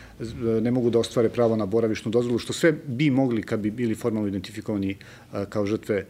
ne 0.61 0.71
mogu 0.71 0.90
da 0.90 0.99
ostvare 0.99 1.29
pravo 1.29 1.57
na 1.57 1.66
boravišnu 1.66 2.11
dozvolu, 2.11 2.38
što 2.38 2.53
sve 2.53 2.73
bi 2.73 3.11
mogli 3.11 3.42
kad 3.42 3.61
bi 3.61 3.71
bili 3.71 3.95
formalno 3.95 4.29
identifikovani 4.29 4.97
uh, 4.97 5.45
kao 5.49 5.66
žrtve 5.66 6.07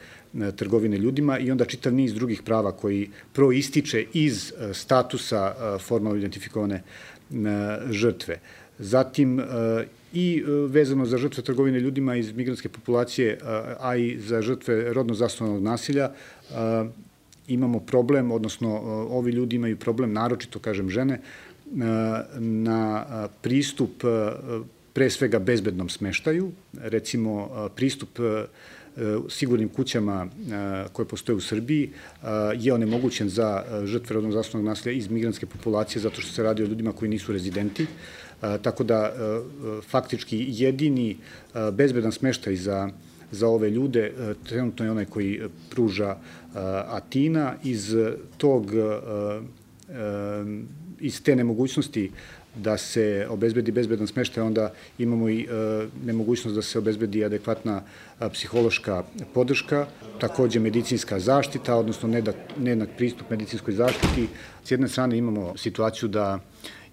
trgovine 0.56 0.98
ljudima 0.98 1.38
i 1.38 1.50
onda 1.50 1.64
čitav 1.64 1.94
niz 1.94 2.14
drugih 2.14 2.42
prava 2.42 2.72
koji 2.72 3.10
proističe 3.32 4.04
iz 4.12 4.52
statusa 4.72 5.54
formalno 5.80 6.18
identifikovane 6.18 6.82
žrtve. 7.90 8.38
Zatim, 8.78 9.40
i 10.12 10.42
vezano 10.68 11.06
za 11.06 11.18
žrtve 11.18 11.42
trgovine 11.42 11.80
ljudima 11.80 12.16
iz 12.16 12.32
migranske 12.32 12.68
populacije, 12.68 13.38
a 13.80 13.96
i 13.96 14.18
za 14.20 14.42
žrtve 14.42 14.92
rodno 14.92 15.14
zasnovanog 15.14 15.62
nasilja, 15.62 16.10
imamo 17.48 17.80
problem, 17.80 18.32
odnosno 18.32 18.68
e, 18.68 18.80
ovi 18.90 19.32
ljudi 19.32 19.56
imaju 19.56 19.76
problem, 19.76 20.12
naročito, 20.12 20.58
kažem, 20.58 20.90
žene, 20.90 21.14
e, 21.14 21.20
na 22.38 23.28
pristup 23.42 24.04
pre 24.92 25.10
svega 25.10 25.38
bezbednom 25.38 25.88
smeštaju, 25.88 26.52
recimo 26.72 27.50
pristup 27.76 28.08
sigurnim 29.28 29.68
kućama 29.68 30.26
koje 30.92 31.06
postoje 31.06 31.36
u 31.36 31.40
Srbiji 31.40 31.90
je 32.58 32.74
onemogućen 32.74 33.28
za 33.28 33.64
žrtve 33.84 34.14
rodnog 34.14 34.32
zasnovnog 34.32 34.68
nasilja 34.68 34.92
iz 34.92 35.10
migranske 35.10 35.46
populacije 35.46 36.02
zato 36.02 36.20
što 36.20 36.32
se 36.32 36.42
radi 36.42 36.62
o 36.62 36.66
ljudima 36.66 36.92
koji 36.92 37.08
nisu 37.08 37.32
rezidenti, 37.32 37.86
tako 38.62 38.84
da 38.84 39.12
faktički 39.88 40.46
jedini 40.48 41.16
bezbedan 41.72 42.12
smeštaj 42.12 42.56
za 42.56 42.90
za 43.30 43.48
ove 43.48 43.70
ljude, 43.70 44.12
trenutno 44.48 44.84
je 44.84 44.90
onaj 44.90 45.04
koji 45.04 45.40
pruža 45.70 46.16
Atina, 46.88 47.54
iz 47.64 47.94
tog 48.36 48.70
iz 51.00 51.22
te 51.22 51.36
nemogućnosti 51.36 52.10
da 52.54 52.76
se 52.78 53.26
obezbedi 53.30 53.72
bezbedan 53.72 54.06
smeštaj, 54.06 54.42
onda 54.42 54.72
imamo 54.98 55.28
i 55.28 55.48
nemogućnost 56.04 56.54
da 56.54 56.62
se 56.62 56.78
obezbedi 56.78 57.24
adekvatna 57.24 57.82
psihološka 58.32 59.04
podrška, 59.34 59.86
takođe 60.20 60.60
medicinska 60.60 61.20
zaštita, 61.20 61.76
odnosno 61.76 62.22
nenak 62.56 62.88
pristup 62.96 63.30
medicinskoj 63.30 63.74
zaštiti. 63.74 64.28
S 64.64 64.70
jedne 64.70 64.88
strane 64.88 65.18
imamo 65.18 65.52
situaciju 65.56 66.08
da 66.08 66.40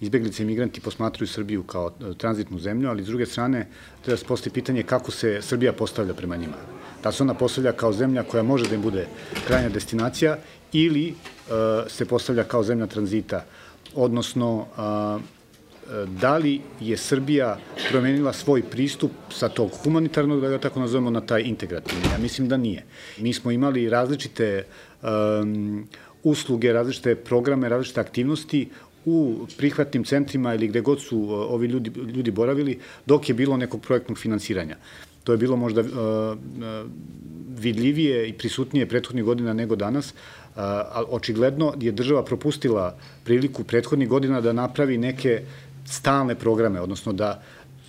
izbeglice 0.03 0.43
i 0.43 0.45
migranti 0.45 0.81
posmatruju 0.81 1.27
Srbiju 1.27 1.63
kao 1.63 1.91
e, 1.91 2.13
tranzitnu 2.17 2.59
zemlju, 2.59 2.89
ali 2.89 3.03
s 3.03 3.07
druge 3.07 3.25
strane 3.25 3.67
treba 4.01 4.17
se 4.17 4.25
postoji 4.25 4.53
pitanje 4.53 4.83
kako 4.83 5.11
se 5.11 5.39
Srbija 5.41 5.73
postavlja 5.73 6.13
prema 6.13 6.35
njima. 6.35 6.57
Da 7.03 7.11
se 7.11 7.23
ona 7.23 7.33
postavlja 7.33 7.71
kao 7.71 7.93
zemlja 7.93 8.23
koja 8.23 8.43
može 8.43 8.69
da 8.69 8.75
im 8.75 8.81
bude 8.81 9.07
krajnja 9.47 9.69
destinacija 9.69 10.37
ili 10.73 11.07
e, 11.09 11.13
se 11.89 12.05
postavlja 12.05 12.43
kao 12.43 12.63
zemlja 12.63 12.87
tranzita, 12.87 13.45
odnosno 13.95 14.65
da 16.07 16.37
li 16.37 16.61
je 16.79 16.97
Srbija 16.97 17.57
promenila 17.89 18.33
svoj 18.33 18.61
pristup 18.61 19.11
sa 19.29 19.49
tog 19.49 19.71
humanitarnog, 19.83 20.41
da 20.41 20.49
ga 20.49 20.57
tako 20.57 20.79
nazovemo, 20.79 21.09
na 21.09 21.21
taj 21.21 21.41
integrativni? 21.41 22.03
Ja 22.11 22.17
mislim 22.17 22.47
da 22.47 22.57
nije. 22.57 22.85
Mi 23.17 23.33
smo 23.33 23.51
imali 23.51 23.89
različite 23.89 24.63
um, 25.03 25.87
usluge, 26.23 26.73
različite 26.73 27.15
programe, 27.15 27.69
različite 27.69 28.01
aktivnosti 28.01 28.69
u 29.05 29.47
prihvatnim 29.57 30.03
centrima 30.03 30.55
ili 30.55 30.67
gde 30.67 30.81
god 30.81 31.01
su 31.01 31.19
uh, 31.19 31.31
ovi 31.31 31.67
ljudi, 31.67 31.91
ljudi 32.15 32.31
boravili, 32.31 32.79
dok 33.05 33.29
je 33.29 33.35
bilo 33.35 33.57
nekog 33.57 33.81
projektnog 33.81 34.17
finansiranja. 34.17 34.77
To 35.23 35.31
je 35.31 35.37
bilo 35.37 35.55
možda 35.55 35.81
uh, 35.81 35.87
vidljivije 37.59 38.29
i 38.29 38.33
prisutnije 38.33 38.89
prethodnih 38.89 39.23
godina 39.23 39.53
nego 39.53 39.75
danas, 39.75 40.13
a 40.42 40.42
očigledno 41.09 41.73
je 41.79 41.91
država 41.91 42.23
propustila 42.23 42.95
priliku 43.23 43.63
prethodnih 43.63 44.09
godina 44.09 44.41
da 44.41 44.53
napravi 44.53 44.97
neke 44.97 45.41
stalne 45.85 46.35
programe, 46.35 46.81
odnosno 46.81 47.13
da 47.13 47.41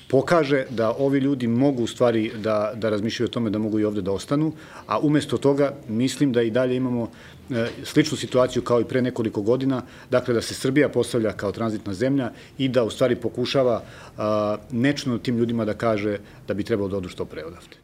pokaže 0.08 0.64
da 0.70 0.92
ovi 0.98 1.18
ljudi 1.18 1.46
mogu 1.46 1.82
u 1.82 1.86
stvari 1.86 2.32
da, 2.36 2.72
da 2.74 2.90
razmišljaju 2.90 3.28
o 3.28 3.30
tome 3.30 3.50
da 3.50 3.58
mogu 3.58 3.80
i 3.80 3.84
ovde 3.84 4.02
da 4.02 4.12
ostanu, 4.12 4.52
a 4.86 4.98
umesto 4.98 5.38
toga 5.38 5.72
mislim 5.88 6.32
da 6.32 6.42
i 6.42 6.50
dalje 6.50 6.76
imamo 6.76 7.08
e, 7.50 7.66
sličnu 7.84 8.16
situaciju 8.16 8.62
kao 8.62 8.80
i 8.80 8.84
pre 8.84 9.02
nekoliko 9.02 9.42
godina, 9.42 9.82
dakle 10.10 10.34
da 10.34 10.42
se 10.42 10.54
Srbija 10.54 10.88
postavlja 10.88 11.32
kao 11.32 11.52
tranzitna 11.52 11.94
zemlja 11.94 12.30
i 12.58 12.68
da 12.68 12.84
u 12.84 12.90
stvari 12.90 13.16
pokušava 13.16 13.82
nečno 14.70 15.18
tim 15.18 15.36
ljudima 15.38 15.64
da 15.64 15.74
kaže 15.74 16.18
da 16.48 16.54
bi 16.54 16.64
trebalo 16.64 16.88
da 16.88 16.96
odu 16.96 17.08
što 17.08 17.24
pre 17.24 17.44
odavde. 17.44 17.76